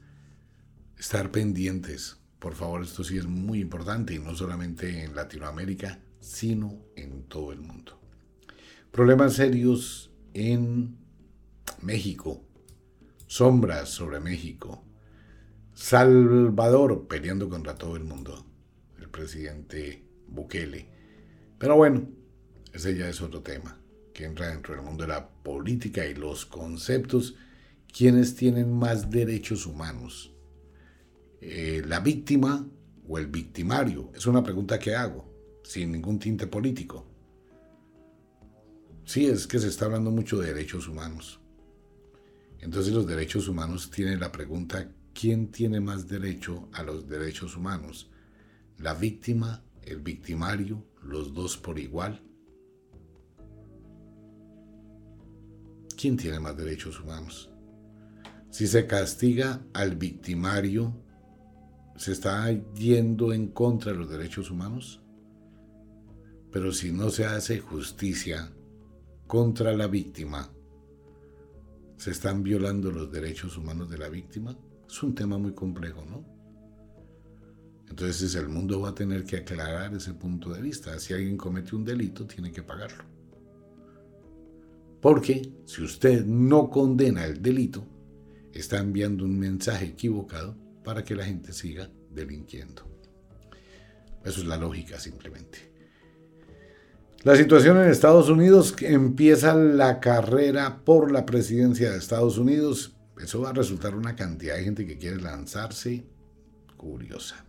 Estar 0.99 1.33
pendientes. 1.33 2.19
Por 2.39 2.55
favor, 2.55 2.83
esto 2.83 3.03
sí 3.03 3.17
es 3.17 3.27
muy 3.27 3.61
importante 3.61 4.15
y 4.15 4.19
no 4.19 4.37
solamente 4.37 5.03
en 5.03 5.17
Latinoamérica, 5.17 5.99
sino 6.21 6.79
en 6.95 7.25
todo 7.25 7.53
el 7.53 7.61
mundo. 7.61 7.99
Problemas 8.93 9.35
serios 9.35 10.11
en 10.35 10.97
México. 11.81 12.45
Sombras 13.27 13.89
sobre 13.89 14.21
México. 14.21 14.86
Salvador 15.77 17.07
peleando 17.07 17.51
contra 17.51 17.75
todo 17.75 17.97
el 17.97 18.05
mundo, 18.05 18.47
el 18.99 19.11
presidente 19.11 20.03
Bukele. 20.27 20.89
Pero 21.59 21.77
bueno, 21.77 22.09
ese 22.73 22.97
ya 22.97 23.07
es 23.11 23.21
otro 23.21 23.43
tema 23.43 23.79
que 24.15 24.25
entra 24.25 24.49
dentro 24.49 24.75
del 24.75 24.83
mundo 24.83 25.03
de 25.03 25.09
la 25.09 25.29
política 25.29 26.07
y 26.07 26.15
los 26.15 26.47
conceptos. 26.47 27.37
¿Quiénes 27.95 28.35
tienen 28.35 28.73
más 28.73 29.11
derechos 29.11 29.67
humanos? 29.67 30.33
Eh, 31.43 31.83
¿La 31.87 32.01
víctima 32.01 32.67
o 33.07 33.19
el 33.19 33.27
victimario? 33.27 34.11
Es 34.15 34.27
una 34.27 34.43
pregunta 34.43 34.79
que 34.79 34.95
hago, 34.95 35.31
sin 35.63 35.93
ningún 35.93 36.19
tinte 36.19 36.47
político. 36.47 37.07
Sí, 39.05 39.27
es 39.27 39.47
que 39.47 39.59
se 39.59 39.69
está 39.69 39.85
hablando 39.85 40.11
mucho 40.11 40.39
de 40.39 40.55
derechos 40.55 40.89
humanos. 40.89 41.39
Entonces 42.61 42.95
los 42.95 43.07
derechos 43.07 43.47
humanos 43.47 43.91
tienen 43.91 44.19
la 44.19 44.33
pregunta 44.33 44.91
¿quién 45.19 45.51
tiene 45.51 45.81
más 45.81 46.07
derecho 46.07 46.69
a 46.73 46.83
los 46.83 47.09
derechos 47.09 47.57
humanos? 47.57 48.11
¿La 48.79 48.93
víctima, 48.93 49.65
el 49.83 50.01
victimario, 50.01 50.85
los 51.03 51.33
dos 51.33 51.57
por 51.57 51.79
igual? 51.79 52.21
¿Quién 55.97 56.19
tiene 56.19 56.39
más 56.39 56.55
derechos 56.55 57.01
humanos? 57.01 57.51
Si 58.51 58.67
se 58.67 58.87
castiga 58.87 59.63
al 59.73 59.97
victimario, 59.97 60.93
¿se 61.97 62.13
está 62.13 62.51
yendo 62.75 63.33
en 63.33 63.49
contra 63.49 63.93
de 63.93 63.99
los 63.99 64.11
derechos 64.11 64.51
humanos? 64.51 65.01
Pero 66.53 66.73
si 66.73 66.93
no 66.93 67.09
se 67.09 67.25
hace 67.25 67.61
justicia 67.61 68.53
contra 69.27 69.75
la 69.75 69.87
víctima, 69.87 70.53
¿se 71.97 72.11
están 72.11 72.43
violando 72.43 72.91
los 72.91 73.11
derechos 73.11 73.57
humanos 73.57 73.89
de 73.89 73.97
la 73.97 74.11
víctima? 74.11 74.57
Es 74.89 75.03
un 75.03 75.15
tema 75.15 75.39
muy 75.39 75.53
complejo, 75.53 76.05
¿no? 76.05 76.25
Entonces 77.89 78.35
el 78.35 78.49
mundo 78.49 78.81
va 78.81 78.91
a 78.91 78.95
tener 78.95 79.25
que 79.25 79.37
aclarar 79.37 79.95
ese 79.95 80.15
punto 80.15 80.53
de 80.53 80.61
vista. 80.61 80.99
Si 80.99 81.15
alguien 81.15 81.37
comete 81.37 81.77
un 81.77 81.85
delito, 81.85 82.27
tiene 82.27 82.51
que 82.51 82.63
pagarlo. 82.63 83.05
Porque 85.01 85.53
si 85.67 85.83
usted 85.83 86.25
no 86.25 86.69
condena 86.69 87.25
el 87.25 87.41
delito, 87.41 87.87
está 88.53 88.79
enviando 88.79 89.25
un 89.25 89.39
mensaje 89.39 89.87
equivocado 89.87 90.57
para 90.83 91.05
que 91.05 91.15
la 91.15 91.25
gente 91.25 91.53
siga 91.53 91.91
delinquiendo. 92.11 92.83
Eso 94.25 94.41
es 94.41 94.47
la 94.47 94.57
lógica 94.57 94.99
simplemente. 94.99 95.77
La 97.23 97.37
situación 97.37 97.77
en 97.79 97.91
Estados 97.91 98.29
Unidos 98.29 98.75
empieza 98.81 99.55
la 99.55 100.01
carrera 100.01 100.85
por 100.85 101.13
la 101.13 101.27
presidencia 101.27 101.91
de 101.91 101.99
Estados 101.99 102.39
Unidos. 102.39 102.96
Eso 103.21 103.41
va 103.41 103.51
a 103.51 103.55
resultar 103.55 103.95
una 103.95 104.15
cantidad 104.15 104.57
de 104.57 104.65
gente 104.65 104.87
que 104.87 104.99
quiere 104.99 105.21
lanzarse 105.21 106.05
curiosa. 106.77 107.45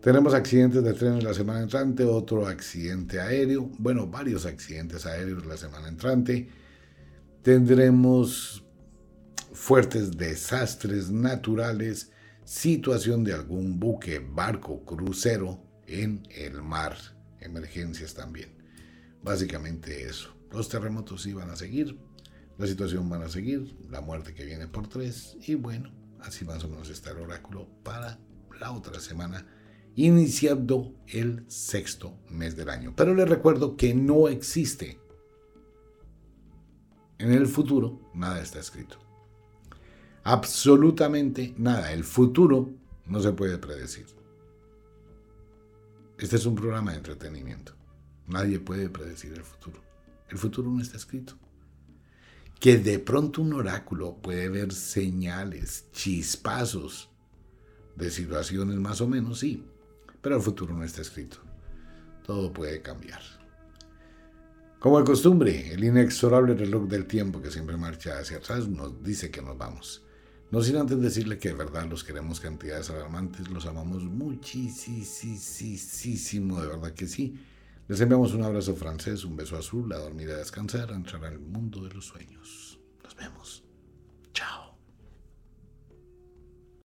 Tenemos 0.00 0.34
accidentes 0.34 0.84
de 0.84 0.92
trenes 0.92 1.24
la 1.24 1.34
semana 1.34 1.62
entrante, 1.62 2.04
otro 2.04 2.46
accidente 2.46 3.20
aéreo, 3.20 3.70
bueno, 3.78 4.06
varios 4.06 4.46
accidentes 4.46 5.06
aéreos 5.06 5.46
la 5.46 5.56
semana 5.56 5.88
entrante. 5.88 6.48
Tendremos 7.42 8.64
fuertes 9.52 10.16
desastres 10.16 11.10
naturales, 11.10 12.12
situación 12.44 13.24
de 13.24 13.32
algún 13.32 13.80
buque, 13.80 14.18
barco, 14.18 14.84
crucero 14.84 15.60
en 15.86 16.22
el 16.30 16.62
mar, 16.62 16.96
emergencias 17.40 18.14
también. 18.14 18.50
Básicamente 19.22 20.04
eso. 20.04 20.36
Los 20.52 20.68
terremotos 20.68 21.32
van 21.34 21.50
a 21.50 21.56
seguir, 21.56 21.98
la 22.58 22.66
situación 22.66 23.08
van 23.08 23.22
a 23.22 23.28
seguir, 23.28 23.76
la 23.90 24.00
muerte 24.00 24.34
que 24.34 24.44
viene 24.44 24.66
por 24.66 24.88
tres, 24.88 25.36
y 25.46 25.54
bueno, 25.54 25.90
así 26.20 26.44
más 26.44 26.64
o 26.64 26.68
menos 26.68 26.88
está 26.88 27.10
el 27.10 27.18
oráculo 27.18 27.68
para 27.82 28.18
la 28.58 28.72
otra 28.72 29.00
semana, 29.00 29.46
iniciando 29.94 30.94
el 31.08 31.44
sexto 31.48 32.18
mes 32.30 32.56
del 32.56 32.70
año. 32.70 32.94
Pero 32.96 33.14
les 33.14 33.28
recuerdo 33.28 33.76
que 33.76 33.94
no 33.94 34.28
existe 34.28 34.98
en 37.18 37.32
el 37.32 37.46
futuro, 37.46 38.00
nada 38.14 38.40
está 38.40 38.58
escrito. 38.58 38.98
Absolutamente 40.22 41.54
nada. 41.56 41.92
El 41.92 42.04
futuro 42.04 42.70
no 43.06 43.20
se 43.20 43.32
puede 43.32 43.58
predecir. 43.58 44.06
Este 46.18 46.36
es 46.36 46.46
un 46.46 46.56
programa 46.56 46.90
de 46.90 46.98
entretenimiento. 46.98 47.74
Nadie 48.26 48.58
puede 48.58 48.90
predecir 48.90 49.32
el 49.32 49.44
futuro. 49.44 49.80
El 50.28 50.36
futuro 50.36 50.70
no 50.70 50.82
está 50.82 50.96
escrito. 50.96 51.34
Que 52.60 52.78
de 52.78 52.98
pronto 52.98 53.42
un 53.42 53.52
oráculo 53.52 54.16
puede 54.16 54.48
ver 54.48 54.72
señales, 54.72 55.86
chispazos 55.92 57.10
de 57.96 58.10
situaciones 58.10 58.76
más 58.76 59.00
o 59.00 59.08
menos, 59.08 59.40
sí, 59.40 59.64
pero 60.20 60.36
el 60.36 60.42
futuro 60.42 60.74
no 60.74 60.84
está 60.84 61.02
escrito. 61.02 61.38
Todo 62.24 62.52
puede 62.52 62.82
cambiar. 62.82 63.20
Como 64.78 64.98
de 64.98 65.04
costumbre, 65.04 65.72
el 65.72 65.84
inexorable 65.84 66.54
reloj 66.54 66.88
del 66.88 67.06
tiempo 67.06 67.40
que 67.40 67.50
siempre 67.50 67.76
marcha 67.76 68.18
hacia 68.18 68.36
atrás 68.36 68.68
nos 68.68 69.02
dice 69.02 69.30
que 69.30 69.42
nos 69.42 69.56
vamos. 69.56 70.02
No 70.50 70.62
sin 70.62 70.76
antes 70.76 71.00
decirle 71.00 71.38
que 71.38 71.48
de 71.48 71.54
verdad 71.54 71.86
los 71.86 72.04
queremos 72.04 72.40
cantidades 72.40 72.90
alarmantes, 72.90 73.48
los 73.48 73.66
amamos 73.66 74.04
muchísimo, 74.04 76.60
de 76.60 76.68
verdad 76.68 76.92
que 76.92 77.08
sí. 77.08 77.34
Les 77.88 78.00
enviamos 78.00 78.34
un 78.34 78.42
abrazo 78.42 78.74
francés, 78.74 79.24
un 79.24 79.36
beso 79.36 79.56
azul, 79.56 79.92
a 79.92 79.98
dormir 79.98 80.30
a 80.30 80.38
descansar, 80.38 80.90
a 80.90 80.96
entrar 80.96 81.24
al 81.24 81.38
mundo 81.38 81.84
de 81.84 81.94
los 81.94 82.06
sueños. 82.06 82.80
Nos 83.04 83.14
vemos. 83.14 83.65